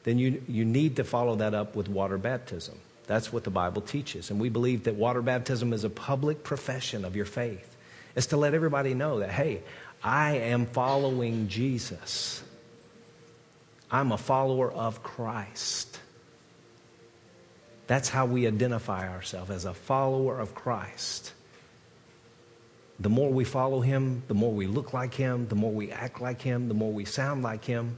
then 0.05 0.19
you, 0.19 0.43
you 0.47 0.65
need 0.65 0.97
to 0.97 1.05
follow 1.05 1.37
that 1.37 1.55
up 1.55 1.75
with 1.75 1.89
water 1.89 2.19
baptism. 2.19 2.79
That's 3.07 3.33
what 3.33 3.45
the 3.45 3.51
Bible 3.51 3.83
teaches. 3.83 4.31
And 4.31 4.39
we 4.39 4.51
believe 4.51 4.85
that 4.85 4.95
water 4.95 5.23
baptism 5.23 5.73
is 5.73 5.85
a 5.85 5.91
public 5.91 6.45
profession 6.45 7.05
of 7.05 7.17
your 7.17 7.25
faith. 7.25 7.77
It's 8.15 8.27
to 8.29 8.37
let 8.37 8.55
everybody 8.55 8.95
know 8.95 9.21
that, 9.21 9.31
hey, 9.31 9.63
I 10.03 10.37
am 10.37 10.67
following 10.67 11.49
Jesus. 11.49 12.43
I'm 13.91 14.13
a 14.13 14.19
follower 14.19 14.71
of 14.71 15.03
Christ. 15.03 15.99
That's 17.87 18.09
how 18.09 18.27
we 18.27 18.47
identify 18.47 19.09
ourselves 19.09 19.51
as 19.51 19.65
a 19.65 19.73
follower 19.73 20.39
of 20.39 20.55
Christ. 20.55 21.33
The 23.01 23.09
more 23.09 23.31
we 23.31 23.45
follow 23.45 23.81
him, 23.81 24.23
the 24.29 24.35
more 24.35 24.53
we 24.53 24.67
look 24.67 24.93
like 24.93 25.15
him, 25.15 25.49
the 25.49 25.55
more 25.55 25.73
we 25.73 25.91
act 25.91 26.21
like 26.21 26.43
him, 26.43 26.69
the 26.69 26.75
more 26.75 26.93
we 26.93 27.05
sound 27.05 27.43
like 27.43 27.65
him. 27.65 27.97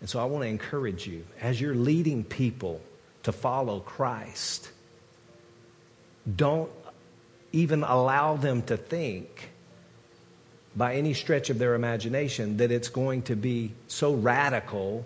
And 0.00 0.08
so 0.08 0.20
I 0.20 0.24
want 0.26 0.44
to 0.44 0.48
encourage 0.48 1.06
you 1.06 1.26
as 1.40 1.60
you're 1.60 1.74
leading 1.74 2.22
people 2.22 2.80
to 3.24 3.32
follow 3.32 3.80
Christ, 3.80 4.70
don't 6.36 6.70
even 7.52 7.82
allow 7.82 8.36
them 8.36 8.62
to 8.62 8.76
think 8.76 9.50
by 10.78 10.94
any 10.94 11.12
stretch 11.12 11.50
of 11.50 11.58
their 11.58 11.74
imagination 11.74 12.56
that 12.58 12.70
it's 12.70 12.88
going 12.88 13.22
to 13.22 13.34
be 13.34 13.72
so 13.88 14.14
radical 14.14 15.04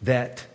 that 0.00 0.46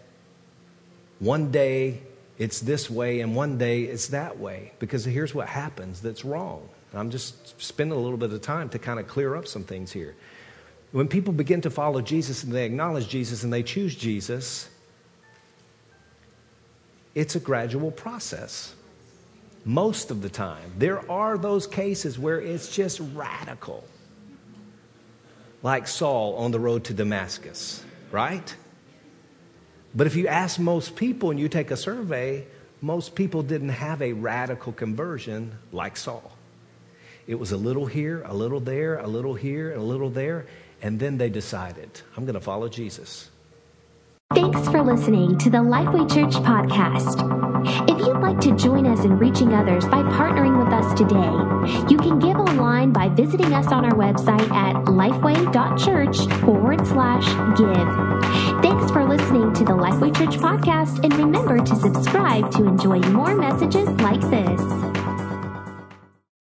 one 1.19 1.51
day 1.51 2.01
it's 2.39 2.59
this 2.59 2.89
way 2.89 3.21
and 3.21 3.35
one 3.35 3.59
day 3.59 3.83
it's 3.83 4.07
that 4.07 4.39
way. 4.39 4.73
Because 4.79 5.05
here's 5.05 5.35
what 5.35 5.47
happens 5.47 6.01
that's 6.01 6.25
wrong. 6.25 6.67
I'm 6.95 7.11
just 7.11 7.61
spending 7.61 7.97
a 7.97 8.01
little 8.01 8.17
bit 8.17 8.33
of 8.33 8.41
time 8.41 8.69
to 8.69 8.79
kind 8.79 8.99
of 8.99 9.07
clear 9.07 9.35
up 9.35 9.47
some 9.47 9.63
things 9.63 9.91
here. 9.91 10.15
When 10.91 11.07
people 11.07 11.31
begin 11.31 11.61
to 11.61 11.69
follow 11.69 12.01
Jesus 12.01 12.43
and 12.43 12.51
they 12.51 12.65
acknowledge 12.65 13.09
Jesus 13.09 13.43
and 13.43 13.53
they 13.53 13.63
choose 13.63 13.95
Jesus, 13.95 14.69
it's 17.13 17.35
a 17.35 17.39
gradual 17.39 17.91
process 17.91 18.73
most 19.65 20.11
of 20.11 20.21
the 20.21 20.29
time. 20.29 20.71
There 20.77 21.09
are 21.11 21.37
those 21.37 21.67
cases 21.67 22.17
where 22.17 22.39
it's 22.39 22.73
just 22.73 23.01
radical, 23.13 23.83
like 25.63 25.87
Saul 25.87 26.35
on 26.35 26.51
the 26.51 26.59
road 26.59 26.85
to 26.85 26.93
Damascus, 26.93 27.83
right? 28.11 28.55
But 29.95 30.07
if 30.07 30.15
you 30.15 30.27
ask 30.27 30.59
most 30.59 30.95
people 30.95 31.31
and 31.31 31.39
you 31.39 31.49
take 31.49 31.71
a 31.71 31.77
survey, 31.77 32.45
most 32.81 33.15
people 33.15 33.41
didn't 33.41 33.69
have 33.69 34.01
a 34.01 34.13
radical 34.13 34.71
conversion 34.71 35.57
like 35.71 35.97
Saul. 35.97 36.31
It 37.25 37.39
was 37.39 37.51
a 37.51 37.57
little 37.57 37.87
here, 37.87 38.21
a 38.25 38.33
little 38.33 38.59
there, 38.59 38.99
a 38.99 39.07
little 39.07 39.33
here, 39.33 39.71
and 39.71 39.81
a 39.81 39.83
little 39.83 40.11
there, 40.11 40.45
and 40.83 40.99
then 40.99 41.17
they 41.17 41.29
decided, 41.29 41.89
I'm 42.15 42.25
going 42.25 42.35
to 42.35 42.41
follow 42.41 42.69
Jesus. 42.69 43.31
Thanks 44.33 44.67
for 44.69 44.83
listening 44.83 45.37
to 45.39 45.49
the 45.49 45.59
Lifeway 45.59 46.13
Church 46.13 46.33
podcast. 46.43 47.44
If 47.95 48.05
you'd 48.05 48.19
like 48.19 48.41
to 48.41 48.53
join 48.57 48.85
us 48.87 49.05
in 49.05 49.17
reaching 49.17 49.53
others 49.53 49.85
by 49.85 50.01
partnering 50.03 50.61
with 50.61 50.73
us 50.73 50.93
today, 50.99 51.87
you 51.89 51.97
can 51.97 52.19
give 52.19 52.35
online 52.35 52.91
by 52.91 53.07
visiting 53.07 53.53
us 53.53 53.67
on 53.67 53.85
our 53.85 53.93
website 53.93 54.51
at 54.51 54.75
lifeway.church 54.83 56.41
forward 56.41 56.85
slash 56.87 57.25
give. 57.57 58.61
Thanks 58.61 58.91
for 58.91 59.05
listening 59.05 59.53
to 59.53 59.63
the 59.63 59.71
Lifeway 59.71 60.13
Church 60.13 60.37
podcast, 60.37 61.05
and 61.05 61.13
remember 61.13 61.57
to 61.57 61.75
subscribe 61.77 62.51
to 62.51 62.65
enjoy 62.65 62.99
more 63.11 63.33
messages 63.33 63.87
like 64.01 64.19
this. 64.29 65.04